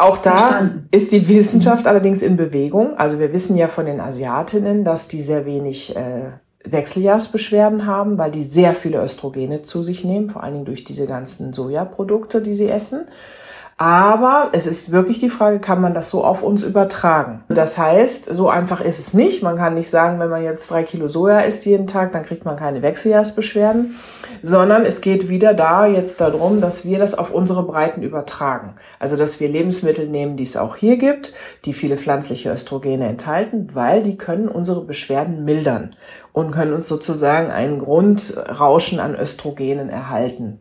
Auch 0.00 0.16
da 0.16 0.70
ist 0.90 1.12
die 1.12 1.28
Wissenschaft 1.28 1.86
allerdings 1.86 2.22
in 2.22 2.38
Bewegung. 2.38 2.96
Also 2.96 3.18
wir 3.18 3.34
wissen 3.34 3.58
ja 3.58 3.68
von 3.68 3.84
den 3.84 4.00
Asiatinnen, 4.00 4.82
dass 4.82 5.08
die 5.08 5.20
sehr 5.20 5.44
wenig 5.44 5.94
äh, 5.94 6.30
Wechseljahrsbeschwerden 6.64 7.84
haben, 7.84 8.16
weil 8.16 8.30
die 8.30 8.42
sehr 8.42 8.74
viele 8.74 9.02
Östrogene 9.02 9.62
zu 9.62 9.82
sich 9.82 10.02
nehmen, 10.02 10.30
vor 10.30 10.42
allen 10.42 10.54
Dingen 10.54 10.64
durch 10.64 10.84
diese 10.84 11.06
ganzen 11.06 11.52
Sojaprodukte, 11.52 12.40
die 12.40 12.54
sie 12.54 12.70
essen. 12.70 13.08
Aber 13.82 14.50
es 14.52 14.66
ist 14.66 14.92
wirklich 14.92 15.20
die 15.20 15.30
Frage, 15.30 15.58
kann 15.58 15.80
man 15.80 15.94
das 15.94 16.10
so 16.10 16.22
auf 16.22 16.42
uns 16.42 16.62
übertragen? 16.62 17.44
Das 17.48 17.78
heißt, 17.78 18.26
so 18.26 18.50
einfach 18.50 18.82
ist 18.82 18.98
es 18.98 19.14
nicht. 19.14 19.42
Man 19.42 19.56
kann 19.56 19.72
nicht 19.72 19.88
sagen, 19.88 20.20
wenn 20.20 20.28
man 20.28 20.44
jetzt 20.44 20.70
drei 20.70 20.82
Kilo 20.82 21.08
Soja 21.08 21.38
isst 21.40 21.64
jeden 21.64 21.86
Tag, 21.86 22.12
dann 22.12 22.22
kriegt 22.22 22.44
man 22.44 22.56
keine 22.56 22.82
Wechseljahrsbeschwerden, 22.82 23.96
sondern 24.42 24.84
es 24.84 25.00
geht 25.00 25.30
wieder 25.30 25.54
da 25.54 25.86
jetzt 25.86 26.20
darum, 26.20 26.60
dass 26.60 26.84
wir 26.84 26.98
das 26.98 27.14
auf 27.14 27.30
unsere 27.30 27.62
Breiten 27.62 28.02
übertragen. 28.02 28.74
Also, 28.98 29.16
dass 29.16 29.40
wir 29.40 29.48
Lebensmittel 29.48 30.06
nehmen, 30.06 30.36
die 30.36 30.42
es 30.42 30.58
auch 30.58 30.76
hier 30.76 30.98
gibt, 30.98 31.32
die 31.64 31.72
viele 31.72 31.96
pflanzliche 31.96 32.52
Östrogene 32.52 33.06
enthalten, 33.06 33.70
weil 33.72 34.02
die 34.02 34.18
können 34.18 34.48
unsere 34.48 34.84
Beschwerden 34.84 35.46
mildern 35.46 35.96
und 36.34 36.50
können 36.50 36.74
uns 36.74 36.86
sozusagen 36.86 37.50
einen 37.50 37.78
Grundrauschen 37.78 39.00
an 39.00 39.14
Östrogenen 39.14 39.88
erhalten. 39.88 40.58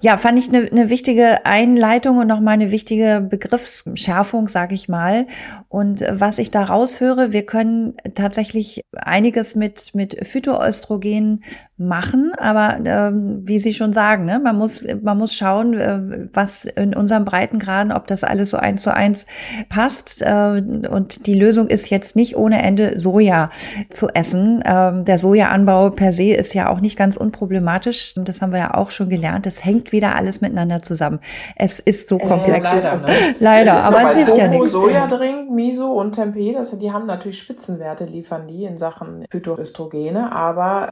Ja, 0.00 0.16
fand 0.16 0.38
ich 0.38 0.48
eine, 0.48 0.70
eine 0.70 0.90
wichtige 0.90 1.44
Einleitung 1.44 2.18
und 2.18 2.28
nochmal 2.28 2.54
eine 2.54 2.70
wichtige 2.70 3.26
Begriffsschärfung, 3.28 4.46
sage 4.46 4.74
ich 4.74 4.88
mal. 4.88 5.26
Und 5.68 6.04
was 6.08 6.38
ich 6.38 6.52
da 6.52 6.64
raushöre, 6.64 7.32
wir 7.32 7.44
können 7.44 7.94
tatsächlich 8.14 8.82
einiges 8.92 9.56
mit, 9.56 9.94
mit 9.94 10.16
Phytoöstrogen 10.26 11.42
machen, 11.78 12.32
aber 12.36 12.78
äh, 12.84 13.12
wie 13.14 13.60
Sie 13.60 13.72
schon 13.72 13.92
sagen, 13.92 14.24
ne, 14.24 14.40
man 14.40 14.56
muss 14.56 14.82
man 15.00 15.16
muss 15.16 15.34
schauen, 15.34 15.74
äh, 15.74 16.28
was 16.32 16.64
in 16.64 16.94
unserem 16.94 17.24
Breitengraden, 17.24 17.92
ob 17.92 18.08
das 18.08 18.24
alles 18.24 18.50
so 18.50 18.56
eins 18.56 18.82
zu 18.82 18.92
eins 18.92 19.26
passt. 19.68 20.22
Äh, 20.22 20.62
und 20.90 21.26
die 21.26 21.34
Lösung 21.34 21.68
ist 21.68 21.88
jetzt 21.88 22.16
nicht 22.16 22.36
ohne 22.36 22.62
Ende 22.62 22.98
Soja 22.98 23.50
zu 23.90 24.08
essen. 24.08 24.62
Ähm, 24.66 25.04
der 25.04 25.18
Sojaanbau 25.18 25.90
per 25.90 26.12
se 26.12 26.34
ist 26.34 26.52
ja 26.52 26.68
auch 26.68 26.80
nicht 26.80 26.96
ganz 26.96 27.16
unproblematisch. 27.16 28.14
Das 28.16 28.42
haben 28.42 28.52
wir 28.52 28.58
ja 28.58 28.74
auch 28.74 28.90
schon 28.90 29.08
gelernt. 29.08 29.46
Es 29.46 29.64
hängt 29.88 29.92
wieder 29.92 30.16
alles 30.16 30.40
miteinander 30.40 30.82
zusammen. 30.82 31.20
Es 31.56 31.80
ist 31.80 32.08
so 32.08 32.18
komplex. 32.18 32.64
Äh, 32.72 32.80
leider, 32.80 32.96
ne? 32.96 33.06
leider, 33.40 33.84
aber 33.84 34.02
es 34.02 34.14
hilft 34.14 34.36
ja 34.36 34.48
nichts. 34.48 34.72
Sojadrink, 34.72 35.50
Miso 35.50 35.92
und 35.92 36.12
Tempeh, 36.12 36.52
das, 36.52 36.78
die 36.78 36.92
haben 36.92 37.06
natürlich 37.06 37.38
Spitzenwerte, 37.38 38.04
liefern 38.04 38.46
die 38.46 38.64
in 38.64 38.78
Sachen 38.78 39.24
Phytoöstrogene, 39.30 40.32
aber 40.32 40.88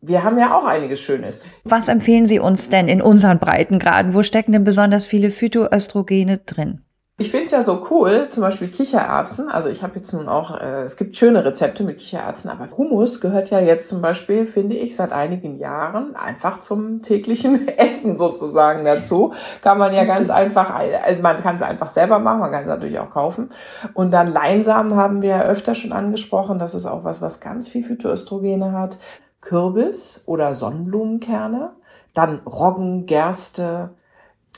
wir 0.00 0.22
haben 0.22 0.38
ja 0.38 0.56
auch 0.56 0.66
einiges 0.66 1.00
Schönes. 1.00 1.46
Was 1.64 1.88
empfehlen 1.88 2.26
Sie 2.26 2.38
uns 2.38 2.68
denn 2.68 2.88
in 2.88 3.02
unseren 3.02 3.38
Breitengraden? 3.38 4.14
Wo 4.14 4.22
stecken 4.22 4.52
denn 4.52 4.64
besonders 4.64 5.06
viele 5.06 5.30
Phytoöstrogene 5.30 6.38
drin? 6.38 6.82
Ich 7.20 7.32
finde 7.32 7.46
es 7.46 7.50
ja 7.50 7.62
so 7.62 7.84
cool, 7.90 8.28
zum 8.28 8.44
Beispiel 8.44 8.68
Kichererbsen. 8.68 9.48
Also 9.48 9.68
ich 9.68 9.82
habe 9.82 9.96
jetzt 9.96 10.12
nun 10.12 10.28
auch, 10.28 10.56
äh, 10.60 10.84
es 10.84 10.96
gibt 10.96 11.16
schöne 11.16 11.44
Rezepte 11.44 11.82
mit 11.82 11.98
Kichererbsen, 11.98 12.48
aber 12.48 12.68
Hummus 12.76 13.20
gehört 13.20 13.50
ja 13.50 13.58
jetzt 13.58 13.88
zum 13.88 14.00
Beispiel, 14.00 14.46
finde 14.46 14.76
ich, 14.76 14.94
seit 14.94 15.10
einigen 15.10 15.58
Jahren 15.58 16.14
einfach 16.14 16.60
zum 16.60 17.02
täglichen 17.02 17.66
Essen 17.76 18.16
sozusagen 18.16 18.84
dazu. 18.84 19.32
Kann 19.62 19.78
man 19.78 19.92
ja 19.92 20.04
ganz 20.04 20.30
einfach, 20.30 20.80
äh, 20.80 21.16
man 21.20 21.38
kann 21.38 21.56
es 21.56 21.62
einfach 21.62 21.88
selber 21.88 22.20
machen, 22.20 22.38
man 22.38 22.52
kann 22.52 22.62
es 22.62 22.68
natürlich 22.68 23.00
auch 23.00 23.10
kaufen. 23.10 23.48
Und 23.94 24.12
dann 24.12 24.28
Leinsamen 24.28 24.94
haben 24.94 25.20
wir 25.20 25.30
ja 25.30 25.42
öfter 25.42 25.74
schon 25.74 25.92
angesprochen. 25.92 26.60
Das 26.60 26.76
ist 26.76 26.86
auch 26.86 27.02
was, 27.02 27.20
was 27.20 27.40
ganz 27.40 27.68
viel 27.68 27.82
Phytoöstrogene 27.82 28.70
hat. 28.70 29.00
Kürbis 29.40 30.22
oder 30.26 30.54
Sonnenblumenkerne, 30.54 31.72
dann 32.14 32.38
Roggen, 32.46 33.06
Gerste, 33.06 33.90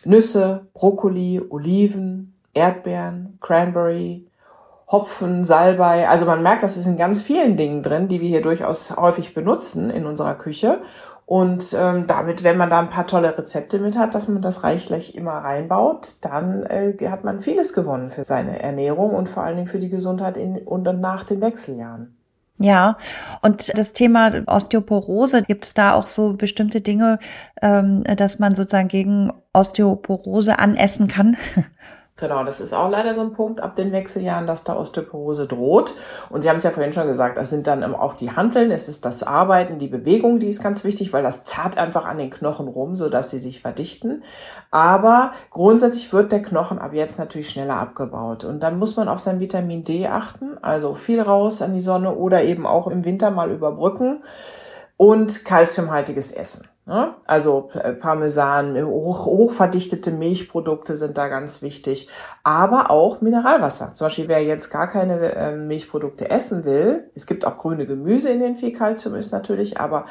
Nüsse, 0.05 0.67
Brokkoli, 0.75 1.41
Oliven, 1.49 2.35
Erdbeeren, 2.55 3.39
Cranberry, 3.41 4.27
Hopfen, 4.91 5.45
Salbei. 5.45 6.09
Also 6.09 6.27
man 6.27 6.43
merkt, 6.43 6.63
das 6.63 6.77
ist 6.77 6.87
in 6.87 6.97
ganz 6.97 7.23
vielen 7.23 7.57
Dingen 7.57 7.83
drin, 7.83 8.09
die 8.09 8.21
wir 8.21 8.29
hier 8.29 8.43
durchaus 8.43 8.97
häufig 8.97 9.35
benutzen 9.35 9.91
in 9.91 10.05
unserer 10.05 10.35
Küche. 10.35 10.81
Und 11.27 11.77
ähm, 11.79 12.09
damit, 12.09 12.43
wenn 12.43 12.57
man 12.57 12.71
da 12.71 12.81
ein 12.81 12.89
paar 12.89 13.07
tolle 13.07 13.39
Rezepte 13.39 13.79
mit 13.79 13.97
hat, 13.97 14.17
dass 14.17 14.27
man 14.27 14.43
das 14.43 14.65
reichlich 14.65 15.15
immer 15.15 15.35
reinbaut, 15.35 16.17
dann 16.23 16.65
äh, 16.65 16.97
hat 17.09 17.23
man 17.23 17.41
vieles 17.41 17.73
gewonnen 17.73 18.11
für 18.11 18.25
seine 18.25 18.61
Ernährung 18.61 19.15
und 19.15 19.29
vor 19.29 19.45
allen 19.45 19.55
Dingen 19.55 19.69
für 19.69 19.79
die 19.79 19.91
Gesundheit 19.91 20.37
in 20.37 20.59
und 20.59 20.83
nach 21.01 21.23
den 21.23 21.41
Wechseljahren. 21.41 22.17
Ja, 22.59 22.97
und 23.43 23.79
das 23.79 23.93
Thema 23.93 24.43
Osteoporose, 24.47 25.45
gibt 25.45 25.67
es 25.67 25.75
da 25.75 25.95
auch 25.95 26.09
so 26.09 26.33
bestimmte 26.33 26.81
Dinge, 26.81 27.21
ähm, 27.63 28.03
dass 28.17 28.41
man 28.41 28.57
sozusagen 28.57 28.89
gegen 28.89 29.33
Osteoporose 29.53 30.59
anessen 30.59 31.07
kann? 31.07 31.37
Genau, 32.21 32.45
das 32.45 32.61
ist 32.61 32.75
auch 32.75 32.91
leider 32.91 33.15
so 33.15 33.23
ein 33.23 33.33
Punkt 33.33 33.63
ab 33.63 33.75
den 33.77 33.93
Wechseljahren, 33.93 34.47
dass 34.47 34.63
da 34.63 34.77
Osteoporose 34.77 35.47
droht. 35.47 35.95
Und 36.29 36.43
Sie 36.43 36.51
haben 36.51 36.59
es 36.59 36.65
ja 36.65 36.71
vorhin 36.71 36.93
schon 36.93 37.07
gesagt, 37.07 37.39
das 37.39 37.49
sind 37.49 37.67
dann 37.67 37.83
auch 37.95 38.13
die 38.13 38.31
Handeln, 38.31 38.71
es 38.71 38.91
ist 38.91 39.07
das 39.07 39.23
Arbeiten, 39.23 39.79
die 39.79 39.89
Bewegung, 39.89 40.39
die 40.39 40.49
ist 40.49 40.63
ganz 40.63 40.85
wichtig, 40.85 41.15
weil 41.15 41.23
das 41.23 41.45
zart 41.45 41.79
einfach 41.79 42.05
an 42.05 42.19
den 42.19 42.29
Knochen 42.29 42.69
rum, 42.69 42.95
so 42.95 43.09
dass 43.09 43.31
sie 43.31 43.39
sich 43.39 43.63
verdichten. 43.63 44.23
Aber 44.71 45.33
grundsätzlich 45.51 46.13
wird 46.13 46.31
der 46.31 46.43
Knochen 46.43 46.79
ab 46.79 46.93
jetzt 46.93 47.19
natürlich 47.19 47.49
schneller 47.49 47.77
abgebaut. 47.77 48.45
Und 48.45 48.63
dann 48.63 48.79
muss 48.79 48.97
man 48.97 49.09
auf 49.09 49.19
sein 49.19 49.41
Vitamin 49.41 49.83
D 49.85 50.07
achten, 50.07 50.59
also 50.61 50.95
viel 50.95 51.23
raus 51.23 51.63
an 51.63 51.73
die 51.73 51.81
Sonne 51.81 52.15
oder 52.15 52.43
eben 52.43 52.67
auch 52.67 52.87
im 52.87 53.07
Winter 53.07 53.31
mal 53.31 53.51
überbrücken 53.51 54.23
und 54.99 55.47
kalziumhaltiges 55.47 56.33
Essen. 56.33 56.70
Ne? 56.87 57.15
Also 57.25 57.71
äh, 57.75 57.93
Parmesan, 57.93 58.83
hoch, 58.83 59.27
hochverdichtete 59.27 60.11
Milchprodukte 60.11 60.97
sind 60.97 61.19
da 61.19 61.29
ganz 61.29 61.63
wichtig, 61.63 62.09
aber 62.43 62.91
auch 62.91 63.21
Mineralwasser. 63.21 63.95
Zum 63.95 64.07
Beispiel, 64.07 64.29
wer 64.29 64.43
jetzt 64.43 64.71
gar 64.71 64.89
keine 64.89 65.35
äh, 65.35 65.57
Milchprodukte 65.57 66.31
essen 66.31 66.65
will, 66.65 67.11
es 67.15 67.27
gibt 67.27 67.45
auch 67.45 67.57
grüne 67.57 67.87
Gemüse, 67.87 68.31
in 68.31 68.41
denen 68.41 68.57
viel 68.57 68.73
Kalzium 68.73 69.15
ist 69.15 69.33
natürlich, 69.33 69.79
aber 69.79 70.05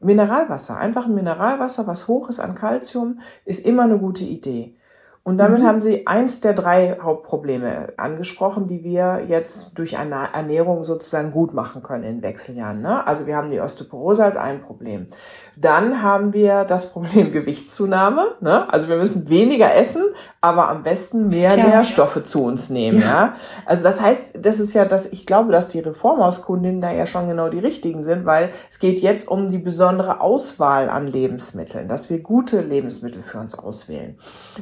Mineralwasser, 0.00 0.76
einfach 0.76 1.06
ein 1.06 1.14
Mineralwasser, 1.14 1.86
was 1.86 2.06
hoch 2.06 2.28
ist 2.28 2.40
an 2.40 2.54
Kalzium, 2.54 3.20
ist 3.44 3.64
immer 3.64 3.84
eine 3.84 3.98
gute 3.98 4.24
Idee. 4.24 4.76
Und 5.26 5.38
damit 5.38 5.60
mhm. 5.60 5.66
haben 5.66 5.80
Sie 5.80 6.06
eins 6.06 6.40
der 6.40 6.52
drei 6.52 6.98
Hauptprobleme 7.02 7.94
angesprochen, 7.96 8.68
die 8.68 8.84
wir 8.84 9.24
jetzt 9.26 9.76
durch 9.76 9.98
eine 9.98 10.32
Ernährung 10.32 10.84
sozusagen 10.84 11.32
gut 11.32 11.52
machen 11.52 11.82
können 11.82 12.04
in 12.04 12.22
Wechseljahren. 12.22 12.80
Ne? 12.80 13.04
Also 13.04 13.26
wir 13.26 13.34
haben 13.34 13.50
die 13.50 13.60
Osteoporose 13.60 14.22
als 14.22 14.36
ein 14.36 14.62
Problem. 14.62 15.08
Dann 15.56 16.00
haben 16.00 16.32
wir 16.32 16.62
das 16.62 16.92
Problem 16.92 17.32
Gewichtszunahme. 17.32 18.36
Ne? 18.40 18.72
Also 18.72 18.86
wir 18.86 18.98
müssen 18.98 19.28
weniger 19.28 19.74
essen, 19.74 20.04
aber 20.40 20.68
am 20.68 20.84
besten 20.84 21.28
mehr 21.28 21.50
Tja. 21.56 21.66
Nährstoffe 21.66 22.22
zu 22.22 22.44
uns 22.44 22.70
nehmen. 22.70 23.00
Ja. 23.00 23.06
ja. 23.06 23.32
Also 23.64 23.82
das 23.82 24.00
heißt, 24.00 24.38
das 24.46 24.60
ist 24.60 24.74
ja 24.74 24.84
das, 24.84 25.06
ich 25.06 25.26
glaube, 25.26 25.50
dass 25.50 25.66
die 25.66 25.80
Reformhauskundinnen 25.80 26.80
da 26.80 26.92
ja 26.92 27.04
schon 27.04 27.26
genau 27.26 27.48
die 27.48 27.58
richtigen 27.58 28.04
sind, 28.04 28.26
weil 28.26 28.50
es 28.70 28.78
geht 28.78 29.00
jetzt 29.00 29.26
um 29.26 29.48
die 29.48 29.58
besondere 29.58 30.20
Auswahl 30.20 30.88
an 30.88 31.08
Lebensmitteln, 31.08 31.88
dass 31.88 32.10
wir 32.10 32.20
gute 32.20 32.60
Lebensmittel 32.60 33.24
für 33.24 33.38
uns 33.38 33.58
auswählen. 33.58 34.16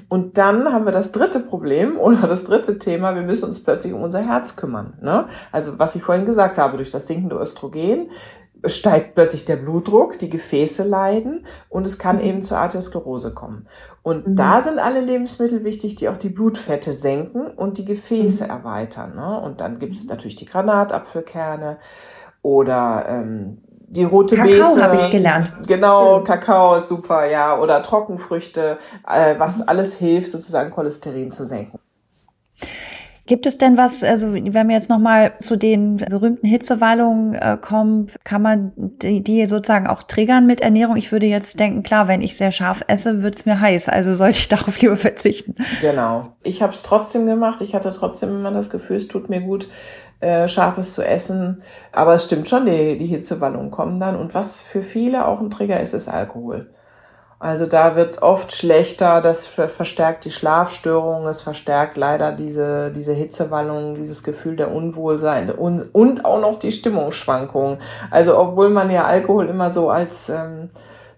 Und 0.08 0.38
dann 0.38 0.53
dann 0.60 0.72
haben 0.72 0.84
wir 0.84 0.92
das 0.92 1.12
dritte 1.12 1.40
Problem 1.40 1.98
oder 1.98 2.26
das 2.26 2.44
dritte 2.44 2.78
Thema, 2.78 3.14
wir 3.14 3.22
müssen 3.22 3.44
uns 3.44 3.62
plötzlich 3.62 3.92
um 3.92 4.02
unser 4.02 4.20
Herz 4.20 4.56
kümmern. 4.56 4.98
Ne? 5.00 5.26
Also 5.52 5.78
was 5.78 5.96
ich 5.96 6.02
vorhin 6.02 6.26
gesagt 6.26 6.58
habe, 6.58 6.76
durch 6.76 6.90
das 6.90 7.06
sinkende 7.06 7.36
Östrogen 7.36 8.10
steigt 8.66 9.14
plötzlich 9.14 9.44
der 9.44 9.56
Blutdruck, 9.56 10.18
die 10.18 10.30
Gefäße 10.30 10.84
leiden 10.84 11.46
und 11.68 11.86
es 11.86 11.98
kann 11.98 12.16
mhm. 12.16 12.22
eben 12.22 12.42
zur 12.42 12.58
Arteriosklerose 12.58 13.34
kommen. 13.34 13.66
Und 14.02 14.26
mhm. 14.26 14.36
da 14.36 14.60
sind 14.60 14.78
alle 14.78 15.00
Lebensmittel 15.00 15.64
wichtig, 15.64 15.96
die 15.96 16.08
auch 16.08 16.16
die 16.16 16.28
Blutfette 16.28 16.92
senken 16.92 17.46
und 17.46 17.78
die 17.78 17.84
Gefäße 17.84 18.44
mhm. 18.44 18.50
erweitern. 18.50 19.14
Ne? 19.16 19.40
Und 19.40 19.60
dann 19.60 19.78
gibt 19.78 19.94
es 19.94 20.06
natürlich 20.06 20.36
die 20.36 20.46
Granatapfelkerne 20.46 21.78
oder 22.42 23.06
ähm, 23.08 23.63
die 23.94 24.04
rote 24.04 24.36
Kakao 24.36 24.50
Beete. 24.50 24.62
Kakao 24.62 24.82
habe 24.82 24.96
ich 24.96 25.10
gelernt. 25.10 25.52
Genau, 25.66 26.16
Schön. 26.16 26.24
Kakao 26.24 26.76
ist 26.76 26.88
super, 26.88 27.26
ja. 27.26 27.58
Oder 27.58 27.82
Trockenfrüchte, 27.82 28.78
äh, 29.08 29.34
was 29.38 29.66
alles 29.66 29.98
hilft, 29.98 30.30
sozusagen 30.30 30.70
Cholesterin 30.70 31.30
zu 31.30 31.44
senken. 31.44 31.78
Gibt 33.26 33.46
es 33.46 33.56
denn 33.56 33.78
was, 33.78 34.04
also 34.04 34.34
wenn 34.34 34.68
wir 34.68 34.74
jetzt 34.74 34.90
nochmal 34.90 35.34
zu 35.40 35.56
den 35.56 35.96
berühmten 35.96 36.46
Hitzewallungen 36.46 37.34
äh, 37.34 37.56
kommen, 37.58 38.08
kann 38.22 38.42
man 38.42 38.72
die, 38.76 39.24
die 39.24 39.46
sozusagen 39.46 39.86
auch 39.86 40.02
triggern 40.02 40.46
mit 40.46 40.60
Ernährung? 40.60 40.96
Ich 40.96 41.10
würde 41.10 41.24
jetzt 41.24 41.58
denken, 41.58 41.82
klar, 41.82 42.06
wenn 42.06 42.20
ich 42.20 42.36
sehr 42.36 42.52
scharf 42.52 42.82
esse, 42.86 43.22
wird's 43.22 43.46
mir 43.46 43.60
heiß, 43.60 43.88
also 43.88 44.12
sollte 44.12 44.38
ich 44.40 44.48
darauf 44.50 44.78
lieber 44.78 44.98
verzichten. 44.98 45.54
Genau. 45.80 46.34
Ich 46.42 46.60
habe 46.60 46.74
es 46.74 46.82
trotzdem 46.82 47.24
gemacht. 47.24 47.62
Ich 47.62 47.74
hatte 47.74 47.90
trotzdem 47.92 48.28
immer 48.28 48.50
das 48.50 48.68
Gefühl, 48.68 48.96
es 48.96 49.08
tut 49.08 49.30
mir 49.30 49.40
gut, 49.40 49.68
äh, 50.20 50.48
Scharfes 50.48 50.94
zu 50.94 51.06
essen. 51.06 51.62
Aber 51.92 52.14
es 52.14 52.24
stimmt 52.24 52.48
schon, 52.48 52.66
die, 52.66 52.98
die 52.98 53.06
Hitzewallungen 53.06 53.70
kommen 53.70 54.00
dann. 54.00 54.16
Und 54.16 54.34
was 54.34 54.62
für 54.62 54.82
viele 54.82 55.26
auch 55.26 55.40
ein 55.40 55.50
Trigger 55.50 55.80
ist, 55.80 55.94
ist 55.94 56.08
Alkohol. 56.08 56.68
Also 57.44 57.66
da 57.66 57.94
wird's 57.94 58.22
oft 58.22 58.52
schlechter, 58.52 59.20
das 59.20 59.46
verstärkt 59.46 60.24
die 60.24 60.30
Schlafstörungen, 60.30 61.28
es 61.28 61.42
verstärkt 61.42 61.98
leider 61.98 62.32
diese, 62.32 62.90
diese 62.90 63.12
Hitzewallungen, 63.12 63.96
dieses 63.96 64.22
Gefühl 64.22 64.56
der 64.56 64.72
Unwohlsein 64.72 65.50
und, 65.50 65.94
und 65.94 66.24
auch 66.24 66.40
noch 66.40 66.58
die 66.58 66.72
Stimmungsschwankungen. 66.72 67.76
Also 68.10 68.38
obwohl 68.38 68.70
man 68.70 68.90
ja 68.90 69.04
Alkohol 69.04 69.48
immer 69.48 69.70
so 69.70 69.90
als 69.90 70.30
ähm, 70.30 70.70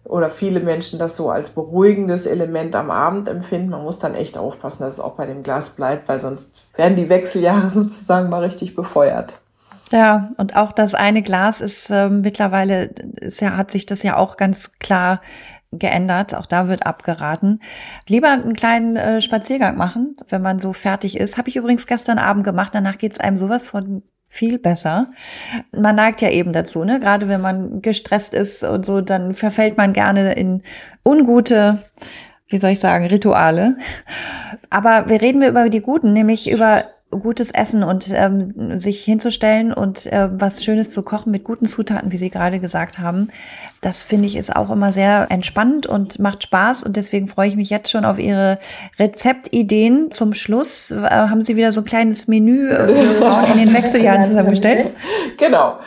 oder 0.08 0.30
viele 0.30 0.60
Menschen 0.60 0.98
das 0.98 1.16
so 1.16 1.30
als 1.30 1.50
beruhigendes 1.50 2.26
Element 2.26 2.74
am 2.76 2.90
Abend 2.90 3.28
empfinden. 3.28 3.70
Man 3.70 3.82
muss 3.82 3.98
dann 3.98 4.14
echt 4.14 4.38
aufpassen, 4.38 4.84
dass 4.84 4.94
es 4.94 5.00
auch 5.00 5.14
bei 5.14 5.26
dem 5.26 5.42
Glas 5.42 5.70
bleibt, 5.70 6.08
weil 6.08 6.20
sonst 6.20 6.68
werden 6.76 6.96
die 6.96 7.08
Wechseljahre 7.08 7.70
sozusagen 7.70 8.30
mal 8.30 8.42
richtig 8.42 8.74
befeuert. 8.74 9.40
Ja, 9.92 10.30
und 10.36 10.56
auch 10.56 10.72
das 10.72 10.94
eine 10.94 11.22
Glas 11.22 11.60
ist 11.60 11.90
äh, 11.90 12.08
mittlerweile, 12.08 12.86
ist 13.20 13.40
ja, 13.40 13.56
hat 13.56 13.70
sich 13.70 13.86
das 13.86 14.02
ja 14.02 14.16
auch 14.16 14.36
ganz 14.36 14.78
klar 14.78 15.20
geändert. 15.72 16.34
Auch 16.34 16.46
da 16.46 16.68
wird 16.68 16.86
abgeraten. 16.86 17.60
Lieber 18.08 18.28
einen 18.28 18.54
kleinen 18.54 18.96
äh, 18.96 19.20
Spaziergang 19.20 19.76
machen, 19.76 20.16
wenn 20.28 20.42
man 20.42 20.58
so 20.58 20.72
fertig 20.72 21.16
ist. 21.16 21.38
Habe 21.38 21.48
ich 21.48 21.56
übrigens 21.56 21.86
gestern 21.86 22.18
Abend 22.18 22.44
gemacht. 22.44 22.74
Danach 22.74 22.98
geht's 22.98 23.20
einem 23.20 23.36
sowas 23.36 23.68
von 23.68 24.02
viel 24.36 24.58
besser. 24.58 25.10
Man 25.72 25.96
neigt 25.96 26.20
ja 26.20 26.30
eben 26.30 26.52
dazu, 26.52 26.84
ne? 26.84 27.00
Gerade 27.00 27.28
wenn 27.28 27.40
man 27.40 27.82
gestresst 27.82 28.34
ist 28.34 28.62
und 28.62 28.84
so, 28.84 29.00
dann 29.00 29.34
verfällt 29.34 29.76
man 29.76 29.92
gerne 29.92 30.34
in 30.34 30.62
ungute, 31.04 31.78
wie 32.48 32.58
soll 32.58 32.70
ich 32.70 32.80
sagen, 32.80 33.06
Rituale. 33.06 33.76
Aber 34.70 35.08
wir 35.08 35.20
reden 35.20 35.40
wir 35.40 35.48
über 35.48 35.68
die 35.68 35.80
guten, 35.80 36.12
nämlich 36.12 36.50
über 36.50 36.84
gutes 37.10 37.50
Essen 37.50 37.82
und 37.84 38.06
ähm, 38.12 38.78
sich 38.78 39.04
hinzustellen 39.04 39.72
und 39.72 40.06
äh, 40.06 40.28
was 40.32 40.64
Schönes 40.64 40.90
zu 40.90 41.02
kochen 41.02 41.30
mit 41.30 41.44
guten 41.44 41.66
Zutaten, 41.66 42.10
wie 42.10 42.18
Sie 42.18 42.30
gerade 42.30 42.58
gesagt 42.58 42.98
haben, 42.98 43.28
das 43.80 44.00
finde 44.00 44.26
ich 44.26 44.36
ist 44.36 44.54
auch 44.54 44.70
immer 44.70 44.92
sehr 44.92 45.28
entspannend 45.30 45.86
und 45.86 46.18
macht 46.18 46.42
Spaß 46.42 46.82
und 46.82 46.96
deswegen 46.96 47.28
freue 47.28 47.48
ich 47.48 47.56
mich 47.56 47.70
jetzt 47.70 47.90
schon 47.90 48.04
auf 48.04 48.18
Ihre 48.18 48.58
Rezeptideen. 48.98 50.10
Zum 50.10 50.34
Schluss 50.34 50.90
äh, 50.90 50.96
haben 50.96 51.42
Sie 51.42 51.56
wieder 51.56 51.70
so 51.70 51.82
ein 51.82 51.84
kleines 51.84 52.26
Menü 52.26 52.70
äh, 52.70 52.88
für 52.88 53.10
Frauen 53.22 53.52
in 53.52 53.58
den 53.58 53.74
Wechseljahren 53.74 54.24
zusammengestellt. 54.24 54.90
Genau. 55.38 55.78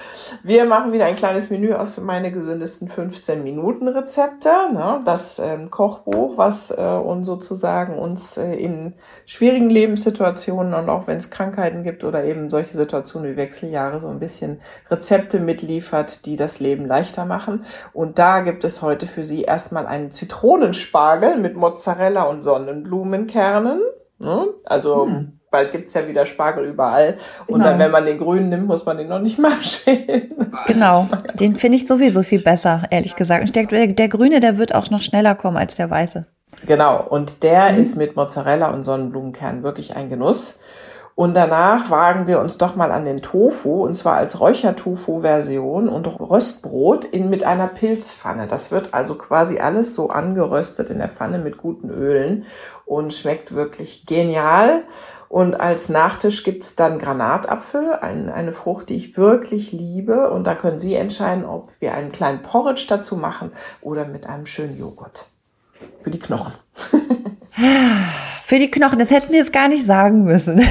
Wir 0.44 0.66
machen 0.66 0.92
wieder 0.92 1.06
ein 1.06 1.16
kleines 1.16 1.50
Menü 1.50 1.74
aus 1.74 1.98
meine 1.98 2.32
gesündesten 2.32 2.88
15 2.88 3.44
Minuten 3.44 3.88
Rezepte. 3.88 4.50
Ne? 4.72 5.02
Das 5.06 5.40
ähm, 5.40 5.72
Kochbuch, 5.72 6.38
was 6.38 6.70
äh, 6.70 6.76
uns 6.76 7.26
sozusagen 7.26 7.98
uns 7.98 8.38
äh, 8.38 8.54
in 8.54 8.94
schwierigen 9.26 9.70
Lebenssituationen 9.70 10.74
und 10.74 10.90
auch 10.90 11.08
wenn 11.08 11.19
es 11.20 11.30
Krankheiten 11.30 11.84
gibt 11.84 12.04
oder 12.04 12.24
eben 12.24 12.50
solche 12.50 12.76
Situationen 12.76 13.32
wie 13.32 13.38
Wechseljahre 13.38 14.00
so 14.00 14.10
ein 14.10 14.20
bisschen 14.20 14.60
Rezepte 14.90 15.40
mitliefert, 15.40 16.26
die 16.26 16.36
das 16.36 16.60
Leben 16.60 16.86
leichter 16.86 17.26
machen. 17.26 17.64
Und 17.94 18.20
da 18.20 18.40
gibt 18.40 18.64
es 18.64 18.82
heute 18.82 19.06
für 19.06 19.24
Sie 19.24 19.44
erstmal 19.44 19.86
einen 19.86 20.12
Zitronenspargel 20.12 21.38
mit 21.38 21.56
Mozzarella 21.56 22.24
und 22.24 22.42
Sonnenblumenkernen. 22.42 23.82
Ne? 24.20 24.48
Also 24.66 25.06
hm 25.08 25.40
bald 25.52 25.72
gibt's 25.72 25.94
ja 25.94 26.08
wieder 26.08 26.26
Spargel 26.26 26.66
überall. 26.66 27.18
Und 27.48 27.60
genau. 27.60 27.66
dann, 27.66 27.80
wenn 27.80 27.92
man 27.92 28.06
den 28.06 28.18
grünen 28.18 28.50
nimmt, 28.50 28.68
muss 28.68 28.86
man 28.86 28.98
den 28.98 29.08
noch 29.08 29.20
nicht 29.20 29.40
mal 29.40 29.62
schälen. 29.62 30.34
Genau, 30.68 31.08
den 31.34 31.58
finde 31.58 31.78
ich 31.78 31.88
sowieso 31.88 32.24
viel 32.24 32.42
besser, 32.42 32.84
ehrlich 32.90 33.16
gesagt. 33.16 33.44
Und 33.44 33.56
der, 33.56 33.66
der 33.66 34.08
grüne, 34.08 34.40
der 34.40 34.58
wird 34.58 34.76
auch 34.76 34.90
noch 34.90 35.02
schneller 35.02 35.36
kommen 35.36 35.58
als 35.58 35.76
der 35.76 35.90
weiße. 35.90 36.26
Genau, 36.66 37.06
und 37.10 37.44
der 37.44 37.72
mhm. 37.72 37.80
ist 37.80 37.96
mit 37.96 38.16
Mozzarella 38.16 38.70
und 38.70 38.84
Sonnenblumenkern 38.84 39.64
wirklich 39.64 39.96
ein 39.96 40.10
Genuss. 40.10 40.60
Und 41.20 41.36
danach 41.36 41.90
wagen 41.90 42.28
wir 42.28 42.40
uns 42.40 42.58
doch 42.58 42.78
mal 42.78 42.94
an 42.94 43.04
den 43.04 43.18
Tofu, 43.18 43.84
und 43.84 43.94
zwar 43.94 44.16
als 44.16 44.40
Räuchertofu-Version 44.40 45.90
und 45.90 46.08
Röstbrot 46.08 47.04
in, 47.04 47.30
mit 47.30 47.44
einer 47.44 47.68
Pilzpfanne. 47.68 48.48
Das 48.48 48.72
wird 48.72 48.94
also 48.94 49.16
quasi 49.16 49.60
alles 49.60 49.96
so 49.96 50.12
angeröstet 50.12 50.90
in 50.90 51.00
der 51.00 51.10
Pfanne 51.10 51.40
mit 51.40 51.58
guten 51.58 51.90
Ölen 51.90 52.46
und 52.86 53.12
schmeckt 53.12 53.54
wirklich 53.54 54.06
genial. 54.06 54.86
Und 55.28 55.60
als 55.60 55.90
Nachtisch 55.90 56.46
gibt's 56.46 56.78
dann 56.78 57.00
Granatapfel, 57.00 57.96
ein, 57.96 58.30
eine 58.30 58.54
Frucht, 58.54 58.88
die 58.88 58.96
ich 58.96 59.18
wirklich 59.18 59.74
liebe. 59.74 60.30
Und 60.30 60.48
da 60.48 60.56
können 60.56 60.80
Sie 60.80 60.96
entscheiden, 60.96 61.44
ob 61.44 61.74
wir 61.82 61.96
einen 61.96 62.14
kleinen 62.14 62.44
Porridge 62.44 62.86
dazu 62.88 63.18
machen 63.18 63.52
oder 63.82 64.06
mit 64.06 64.26
einem 64.26 64.46
schönen 64.46 64.80
Joghurt. 64.80 65.26
Für 66.02 66.12
die 66.12 66.20
Knochen. 66.20 66.54
Für 68.46 68.58
die 68.58 68.72
Knochen, 68.72 69.00
das 69.00 69.12
hätten 69.12 69.30
Sie 69.30 69.38
jetzt 69.38 69.52
gar 69.52 69.68
nicht 69.68 69.86
sagen 69.86 70.24
müssen. 70.24 70.66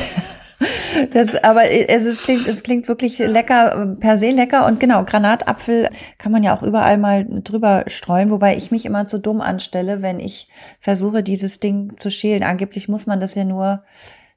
Das, 1.12 1.36
aber 1.36 1.62
also 1.88 2.10
es 2.10 2.22
klingt, 2.22 2.48
es 2.48 2.62
klingt 2.62 2.88
wirklich 2.88 3.18
lecker, 3.18 3.96
per 4.00 4.18
se 4.18 4.30
lecker. 4.30 4.66
Und 4.66 4.80
genau, 4.80 5.04
Granatapfel 5.04 5.88
kann 6.18 6.32
man 6.32 6.42
ja 6.42 6.56
auch 6.56 6.62
überall 6.62 6.98
mal 6.98 7.24
drüber 7.28 7.84
streuen, 7.86 8.30
wobei 8.30 8.56
ich 8.56 8.70
mich 8.70 8.84
immer 8.84 9.06
zu 9.06 9.18
dumm 9.18 9.40
anstelle, 9.40 10.02
wenn 10.02 10.18
ich 10.18 10.48
versuche, 10.80 11.22
dieses 11.22 11.60
Ding 11.60 11.96
zu 11.96 12.10
schälen. 12.10 12.42
Angeblich 12.42 12.88
muss 12.88 13.06
man 13.06 13.20
das 13.20 13.34
ja 13.34 13.44
nur 13.44 13.84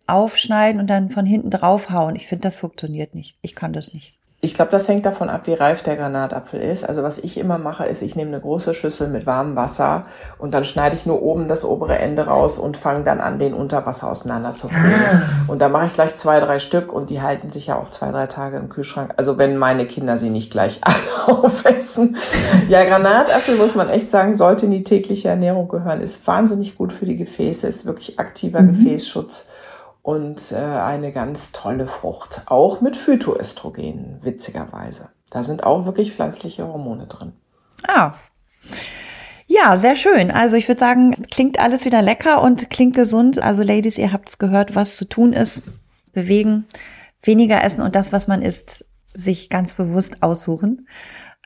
aufschneiden 0.07 0.79
und 0.79 0.89
dann 0.89 1.09
von 1.09 1.25
hinten 1.25 1.49
draufhauen. 1.49 2.15
Ich 2.15 2.27
finde, 2.27 2.43
das 2.43 2.57
funktioniert 2.57 3.15
nicht. 3.15 3.37
Ich 3.41 3.55
kann 3.55 3.73
das 3.73 3.93
nicht. 3.93 4.20
Ich 4.43 4.55
glaube, 4.55 4.71
das 4.71 4.87
hängt 4.87 5.05
davon 5.05 5.29
ab, 5.29 5.41
wie 5.45 5.53
reif 5.53 5.83
der 5.83 5.95
Granatapfel 5.95 6.59
ist. 6.59 6.83
Also 6.83 7.03
was 7.03 7.19
ich 7.19 7.37
immer 7.37 7.59
mache, 7.59 7.85
ist, 7.85 8.01
ich 8.01 8.15
nehme 8.15 8.31
eine 8.31 8.41
große 8.41 8.73
Schüssel 8.73 9.07
mit 9.07 9.27
warmem 9.27 9.55
Wasser 9.55 10.07
und 10.39 10.55
dann 10.55 10.63
schneide 10.63 10.95
ich 10.95 11.05
nur 11.05 11.21
oben 11.21 11.47
das 11.47 11.63
obere 11.63 11.99
Ende 11.99 12.25
raus 12.25 12.57
und 12.57 12.75
fange 12.75 13.03
dann 13.03 13.21
an, 13.21 13.37
den 13.37 13.53
Unterwasser 13.53 14.09
auseinander 14.09 14.55
zu 14.55 14.67
pflegen. 14.67 14.95
Ah. 14.95 15.21
Und 15.47 15.61
da 15.61 15.69
mache 15.69 15.85
ich 15.85 15.93
gleich 15.93 16.15
zwei, 16.15 16.39
drei 16.39 16.57
Stück 16.57 16.91
und 16.91 17.11
die 17.11 17.21
halten 17.21 17.51
sich 17.51 17.67
ja 17.67 17.77
auch 17.77 17.89
zwei, 17.89 18.09
drei 18.09 18.25
Tage 18.25 18.57
im 18.57 18.69
Kühlschrank. 18.69 19.13
Also 19.17 19.37
wenn 19.37 19.57
meine 19.57 19.85
Kinder 19.85 20.17
sie 20.17 20.31
nicht 20.31 20.49
gleich 20.49 20.79
alle 20.81 21.37
aufessen. 21.37 22.17
Ja, 22.67 22.83
Granatapfel 22.83 23.57
muss 23.57 23.75
man 23.75 23.89
echt 23.89 24.09
sagen, 24.09 24.33
sollte 24.33 24.65
in 24.65 24.71
die 24.71 24.83
tägliche 24.83 25.29
Ernährung 25.29 25.67
gehören. 25.67 26.01
Ist 26.01 26.25
wahnsinnig 26.25 26.79
gut 26.79 26.91
für 26.91 27.05
die 27.05 27.15
Gefäße, 27.15 27.67
ist 27.67 27.85
wirklich 27.85 28.19
aktiver 28.19 28.63
mhm. 28.63 28.69
Gefäßschutz 28.69 29.51
und 30.01 30.51
äh, 30.51 30.55
eine 30.55 31.11
ganz 31.11 31.51
tolle 31.51 31.87
Frucht, 31.87 32.43
auch 32.47 32.81
mit 32.81 32.95
Phytoöstrogenen, 32.95 34.19
witzigerweise. 34.21 35.09
Da 35.29 35.43
sind 35.43 35.63
auch 35.63 35.85
wirklich 35.85 36.11
pflanzliche 36.11 36.67
Hormone 36.67 37.07
drin. 37.07 37.33
Ah. 37.87 38.13
Ja, 39.47 39.77
sehr 39.77 39.95
schön. 39.95 40.31
Also 40.31 40.55
ich 40.55 40.67
würde 40.67 40.79
sagen, 40.79 41.15
klingt 41.29 41.59
alles 41.59 41.85
wieder 41.85 42.01
lecker 42.01 42.41
und 42.41 42.69
klingt 42.69 42.95
gesund. 42.95 43.39
Also 43.39 43.63
Ladies, 43.63 43.97
ihr 43.97 44.11
habt's 44.11 44.37
gehört, 44.37 44.75
was 44.75 44.95
zu 44.95 45.05
tun 45.05 45.33
ist. 45.33 45.63
Bewegen, 46.13 46.67
weniger 47.21 47.63
essen 47.63 47.81
und 47.81 47.95
das, 47.95 48.11
was 48.11 48.27
man 48.27 48.41
isst, 48.41 48.85
sich 49.07 49.49
ganz 49.49 49.73
bewusst 49.73 50.23
aussuchen. 50.23 50.87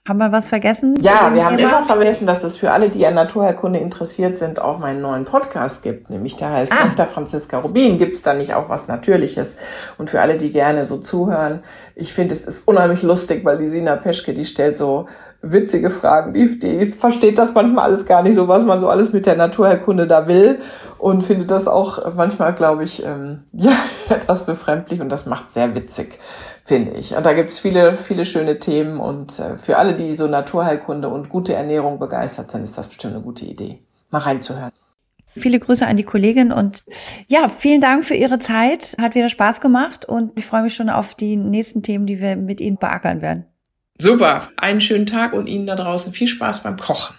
Haben 0.07 0.19
wir 0.19 0.31
was 0.31 0.49
vergessen? 0.49 0.97
Ja, 0.99 1.33
wir 1.33 1.43
haben 1.43 1.57
immer 1.57 1.81
vergessen, 1.81 2.27
dass 2.27 2.43
es 2.43 2.57
für 2.57 2.71
alle, 2.71 2.89
die 2.89 3.07
an 3.07 3.15
Naturheilkunde 3.15 3.79
interessiert 3.79 4.37
sind, 4.37 4.61
auch 4.61 4.77
meinen 4.77 5.01
neuen 5.01 5.25
Podcast 5.25 5.81
gibt. 5.81 6.11
Nämlich 6.11 6.35
der 6.35 6.51
heißt 6.51 6.71
ah. 6.71 6.89
Dr. 6.89 7.07
Franziska 7.07 7.57
Rubin. 7.57 7.97
Gibt 7.97 8.15
es 8.15 8.21
da 8.21 8.35
nicht 8.35 8.53
auch 8.53 8.69
was 8.69 8.87
Natürliches? 8.87 9.57
Und 9.97 10.11
für 10.11 10.21
alle, 10.21 10.37
die 10.37 10.51
gerne 10.51 10.85
so 10.85 10.97
zuhören, 10.97 11.63
ich 11.95 12.13
finde, 12.13 12.35
es 12.35 12.45
ist 12.45 12.67
unheimlich 12.67 13.01
lustig, 13.01 13.43
weil 13.45 13.57
die 13.57 13.67
Sina 13.67 13.95
Peschke, 13.95 14.35
die 14.35 14.45
stellt 14.45 14.77
so 14.77 15.07
witzige 15.41 15.89
Fragen. 15.89 16.33
Die, 16.33 16.59
die 16.59 16.85
versteht 16.85 17.39
das 17.39 17.55
manchmal 17.55 17.85
alles 17.85 18.05
gar 18.05 18.21
nicht 18.21 18.35
so, 18.35 18.47
was 18.47 18.63
man 18.63 18.79
so 18.79 18.87
alles 18.87 19.11
mit 19.11 19.25
der 19.25 19.35
Naturheilkunde 19.35 20.05
da 20.05 20.27
will 20.27 20.59
und 20.99 21.23
findet 21.23 21.49
das 21.49 21.67
auch 21.67 22.13
manchmal, 22.13 22.53
glaube 22.53 22.83
ich, 22.83 23.03
ähm, 23.03 23.39
ja, 23.53 23.73
etwas 24.09 24.45
befremdlich 24.45 25.01
und 25.01 25.09
das 25.09 25.25
macht 25.25 25.49
sehr 25.49 25.75
witzig 25.75 26.19
finde 26.65 26.91
ich. 26.93 27.15
Und 27.15 27.25
da 27.25 27.33
gibt's 27.33 27.59
viele, 27.59 27.95
viele 27.95 28.25
schöne 28.25 28.59
Themen 28.59 28.99
und 28.99 29.39
äh, 29.39 29.57
für 29.57 29.77
alle, 29.77 29.95
die 29.95 30.11
so 30.11 30.27
Naturheilkunde 30.27 31.07
und 31.07 31.29
gute 31.29 31.53
Ernährung 31.53 31.99
begeistert 31.99 32.51
sind, 32.51 32.63
ist 32.63 32.77
das 32.77 32.87
bestimmt 32.87 33.13
eine 33.13 33.23
gute 33.23 33.45
Idee, 33.45 33.79
mal 34.09 34.19
reinzuhören. 34.19 34.71
Viele 35.37 35.59
Grüße 35.59 35.85
an 35.85 35.97
die 35.97 36.03
Kollegin 36.03 36.51
und 36.51 36.83
ja, 37.27 37.49
vielen 37.49 37.81
Dank 37.81 38.05
für 38.05 38.15
Ihre 38.15 38.39
Zeit. 38.39 38.95
Hat 38.99 39.15
wieder 39.15 39.29
Spaß 39.29 39.59
gemacht 39.61 40.05
und 40.05 40.31
ich 40.35 40.45
freue 40.45 40.63
mich 40.63 40.73
schon 40.73 40.89
auf 40.89 41.13
die 41.13 41.35
nächsten 41.35 41.83
Themen, 41.83 42.05
die 42.07 42.21
wir 42.21 42.37
mit 42.37 42.61
Ihnen 42.61 42.77
beackern 42.77 43.21
werden. 43.21 43.45
Super, 43.97 44.49
einen 44.57 44.81
schönen 44.81 45.05
Tag 45.05 45.33
und 45.33 45.47
Ihnen 45.47 45.67
da 45.67 45.75
draußen 45.75 46.13
viel 46.13 46.27
Spaß 46.27 46.63
beim 46.63 46.77
Kochen. 46.77 47.15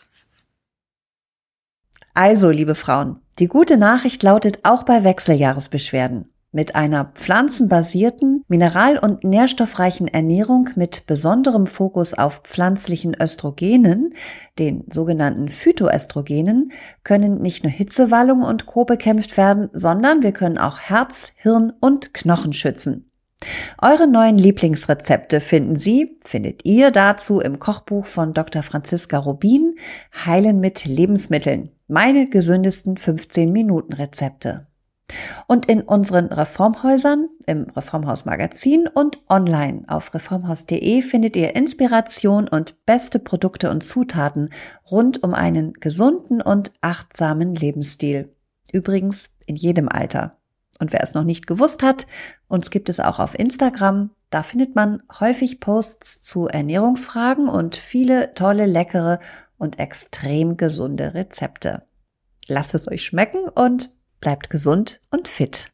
Also, 2.14 2.50
liebe 2.50 2.74
Frauen, 2.74 3.20
die 3.38 3.48
gute 3.48 3.76
Nachricht 3.76 4.22
lautet 4.22 4.60
auch 4.62 4.84
bei 4.84 5.04
Wechseljahresbeschwerden. 5.04 6.30
Mit 6.56 6.74
einer 6.74 7.04
pflanzenbasierten, 7.04 8.42
mineral- 8.48 8.98
und 8.98 9.24
nährstoffreichen 9.24 10.08
Ernährung 10.08 10.70
mit 10.74 11.06
besonderem 11.06 11.66
Fokus 11.66 12.14
auf 12.14 12.40
pflanzlichen 12.44 13.14
Östrogenen, 13.14 14.14
den 14.58 14.84
sogenannten 14.90 15.50
Phytoöstrogenen, 15.50 16.72
können 17.04 17.42
nicht 17.42 17.62
nur 17.62 17.70
Hitzewallung 17.70 18.40
und 18.40 18.64
Co. 18.64 18.86
bekämpft 18.86 19.36
werden, 19.36 19.68
sondern 19.74 20.22
wir 20.22 20.32
können 20.32 20.56
auch 20.56 20.78
Herz, 20.78 21.28
Hirn 21.36 21.74
und 21.78 22.14
Knochen 22.14 22.54
schützen. 22.54 23.10
Eure 23.82 24.08
neuen 24.08 24.38
Lieblingsrezepte 24.38 25.40
finden 25.40 25.76
Sie, 25.76 26.18
findet 26.24 26.64
ihr 26.64 26.90
dazu 26.90 27.38
im 27.38 27.58
Kochbuch 27.58 28.06
von 28.06 28.32
Dr. 28.32 28.62
Franziska 28.62 29.18
Rubin, 29.18 29.74
Heilen 30.24 30.60
mit 30.60 30.86
Lebensmitteln. 30.86 31.72
Meine 31.86 32.30
gesündesten 32.30 32.96
15 32.96 33.52
Minuten 33.52 33.92
Rezepte. 33.92 34.68
Und 35.46 35.66
in 35.66 35.82
unseren 35.82 36.26
Reformhäusern, 36.26 37.28
im 37.46 37.64
Reformhaus 37.70 38.24
Magazin 38.24 38.88
und 38.92 39.20
online 39.28 39.84
auf 39.86 40.12
reformhaus.de 40.14 41.02
findet 41.02 41.36
ihr 41.36 41.54
Inspiration 41.54 42.48
und 42.48 42.84
beste 42.86 43.20
Produkte 43.20 43.70
und 43.70 43.84
Zutaten 43.84 44.50
rund 44.90 45.22
um 45.22 45.34
einen 45.34 45.74
gesunden 45.74 46.42
und 46.42 46.72
achtsamen 46.80 47.54
Lebensstil. 47.54 48.34
Übrigens 48.72 49.30
in 49.46 49.54
jedem 49.54 49.88
Alter. 49.88 50.38
Und 50.78 50.92
wer 50.92 51.02
es 51.02 51.14
noch 51.14 51.24
nicht 51.24 51.46
gewusst 51.46 51.82
hat, 51.82 52.06
uns 52.48 52.70
gibt 52.70 52.88
es 52.88 53.00
auch 53.00 53.18
auf 53.18 53.38
Instagram. 53.38 54.10
Da 54.30 54.42
findet 54.42 54.74
man 54.74 55.02
häufig 55.20 55.60
Posts 55.60 56.22
zu 56.22 56.48
Ernährungsfragen 56.48 57.48
und 57.48 57.76
viele 57.76 58.34
tolle, 58.34 58.66
leckere 58.66 59.20
und 59.56 59.78
extrem 59.78 60.56
gesunde 60.56 61.14
Rezepte. 61.14 61.82
Lasst 62.48 62.74
es 62.74 62.88
euch 62.88 63.04
schmecken 63.04 63.48
und 63.48 63.90
bleibt 64.20 64.50
gesund 64.50 65.00
und 65.10 65.28
fit. 65.28 65.72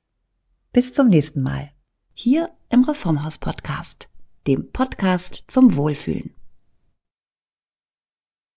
Bis 0.73 0.93
zum 0.93 1.09
nächsten 1.09 1.43
Mal. 1.43 1.71
Hier 2.15 2.51
im 2.71 2.85
Reformhaus 2.85 3.39
Podcast, 3.39 4.09
dem 4.47 4.71
Podcast 4.73 5.45
zum 5.49 5.77
Wohlfühlen. 5.77 6.35